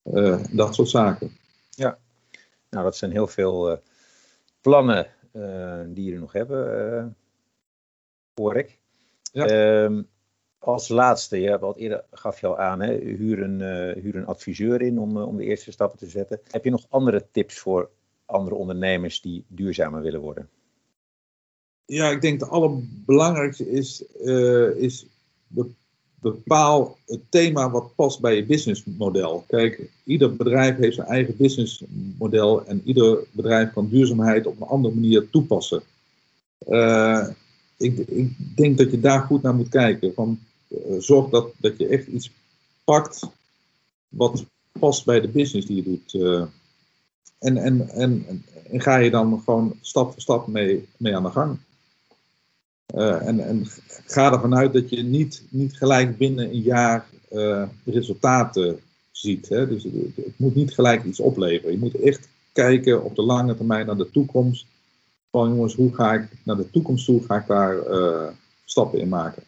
Uh, 0.04 0.44
dat 0.50 0.74
soort 0.74 0.88
zaken. 0.88 1.30
Ja, 1.70 1.98
nou 2.70 2.85
dat 2.85 2.96
zijn 2.96 3.11
heel 3.11 3.26
veel 3.26 3.70
uh, 3.70 3.76
plannen 4.61 5.06
die 5.94 6.04
jullie 6.04 6.18
nog 6.18 6.32
hebben, 6.32 7.16
hoor 8.35 8.56
ik. 8.56 8.78
Ja. 9.32 9.46
Ehm, 9.46 10.02
als 10.58 10.88
laatste, 10.88 11.40
ja, 11.40 11.58
wat 11.58 11.76
eerder 11.76 12.04
gaf 12.10 12.40
je 12.40 12.46
al 12.46 12.58
aan, 12.58 12.80
hè, 12.80 12.94
huur, 12.94 13.42
een, 13.42 13.60
uh, 13.60 14.02
huur 14.02 14.16
een 14.16 14.26
adviseur 14.26 14.82
in 14.82 14.98
om, 14.98 15.16
uh, 15.16 15.26
om 15.26 15.36
de 15.36 15.44
eerste 15.44 15.72
stappen 15.72 15.98
te 15.98 16.08
zetten. 16.08 16.40
Heb 16.50 16.64
je 16.64 16.70
nog 16.70 16.86
andere 16.88 17.26
tips 17.30 17.58
voor 17.58 17.90
andere 18.24 18.56
ondernemers 18.56 19.20
die 19.20 19.44
duurzamer 19.48 20.02
willen 20.02 20.20
worden? 20.20 20.48
Ja, 21.84 22.10
ik 22.10 22.20
denk 22.20 22.40
de 22.40 22.46
allerbelangrijkste 22.46 23.70
is, 23.70 24.04
uh, 24.22 24.76
is 24.76 25.06
bepaal 26.20 26.98
het 27.06 27.20
thema 27.28 27.70
wat 27.70 27.94
past 27.94 28.20
bij 28.20 28.36
je 28.36 28.46
businessmodel. 28.46 29.44
Kijk, 29.46 29.90
ieder 30.04 30.36
bedrijf 30.36 30.76
heeft 30.76 30.94
zijn 30.94 31.06
eigen 31.06 31.36
businessmodel 31.36 32.66
en 32.66 32.82
ieder 32.84 33.26
bedrijf 33.32 33.72
kan 33.72 33.88
duurzaamheid 33.88 34.46
op 34.46 34.60
een 34.60 34.66
andere 34.66 34.94
manier 34.94 35.30
toepassen. 35.30 35.82
Uh, 36.68 37.28
ik, 37.76 37.98
ik, 37.98 38.56
denk 38.56 38.78
dat 38.78 38.90
je 38.90 39.00
daar 39.00 39.20
goed 39.20 39.42
naar 39.42 39.54
moet 39.54 39.68
kijken. 39.68 40.14
Van, 40.14 40.38
uh, 40.68 40.78
zorg 40.98 41.30
dat, 41.30 41.52
dat 41.56 41.78
je 41.78 41.86
echt 41.86 42.06
iets 42.06 42.30
pakt 42.84 43.28
wat 44.08 44.44
past 44.72 45.04
bij 45.04 45.20
de 45.20 45.28
business 45.28 45.66
die 45.66 45.76
je 45.76 45.82
doet. 45.82 46.14
Uh, 46.14 46.44
en, 47.38 47.56
en, 47.56 47.88
en, 47.88 48.44
en, 48.70 48.80
ga 48.80 48.96
je 48.96 49.10
dan 49.10 49.42
gewoon 49.44 49.78
stap 49.80 50.12
voor 50.12 50.20
stap 50.20 50.46
mee, 50.46 50.88
mee 50.96 51.16
aan 51.16 51.22
de 51.22 51.30
gang. 51.30 51.58
Uh, 52.94 53.26
en, 53.26 53.40
en 53.40 53.66
ga 54.06 54.32
ervan 54.32 54.56
uit 54.56 54.72
dat 54.72 54.90
je 54.90 55.02
niet, 55.02 55.42
niet 55.48 55.76
gelijk 55.76 56.18
binnen 56.18 56.48
een 56.48 56.60
jaar 56.60 57.06
resultaten 57.84 58.80
ziet. 59.10 59.48
Hè? 59.48 59.68
Dus 59.68 59.82
het, 59.82 59.92
het, 60.14 60.38
moet 60.38 60.54
niet 60.54 60.74
gelijk 60.74 61.04
iets 61.04 61.20
opleveren. 61.20 61.72
Je 61.72 61.78
moet 61.78 62.00
echt 62.00 62.28
kijken 62.52 63.04
op 63.04 63.16
de 63.16 63.22
lange 63.22 63.56
termijn 63.56 63.86
naar 63.86 63.96
de 63.96 64.10
toekomst. 64.10 64.66
Van 65.37 65.49
jongens, 65.49 65.75
hoe 65.75 65.94
ga 65.94 66.12
ik 66.12 66.29
naar 66.42 66.57
de 66.57 66.70
toekomst 66.70 67.05
toe, 67.05 67.22
ga 67.22 67.37
ik 67.37 67.46
daar 67.46 67.88
uh, 67.88 68.29
stappen 68.64 69.01
in 69.01 69.09
maken. 69.09 69.42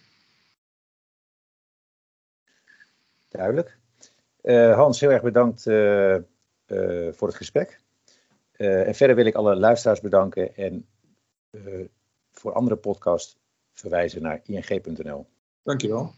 Duidelijk. 3.29 3.79
Hans, 4.75 5.01
heel 5.01 5.11
erg 5.11 5.23
bedankt 5.23 5.63
voor 7.17 7.29
het 7.29 7.35
gesprek. 7.35 7.81
en 8.57 8.95
verder 8.95 9.17
wil 9.17 9.27
ik 9.27 9.35
alle 9.35 9.57
luisteraars 9.57 10.01
bedanken 10.01 10.57
en 10.57 10.87
voor 12.33 12.53
andere 12.53 12.77
podcasts 12.77 13.37
verwijzen 13.73 14.23
naar 14.23 14.41
ing.nl. 14.45 15.27
Dankjewel. 15.63 16.15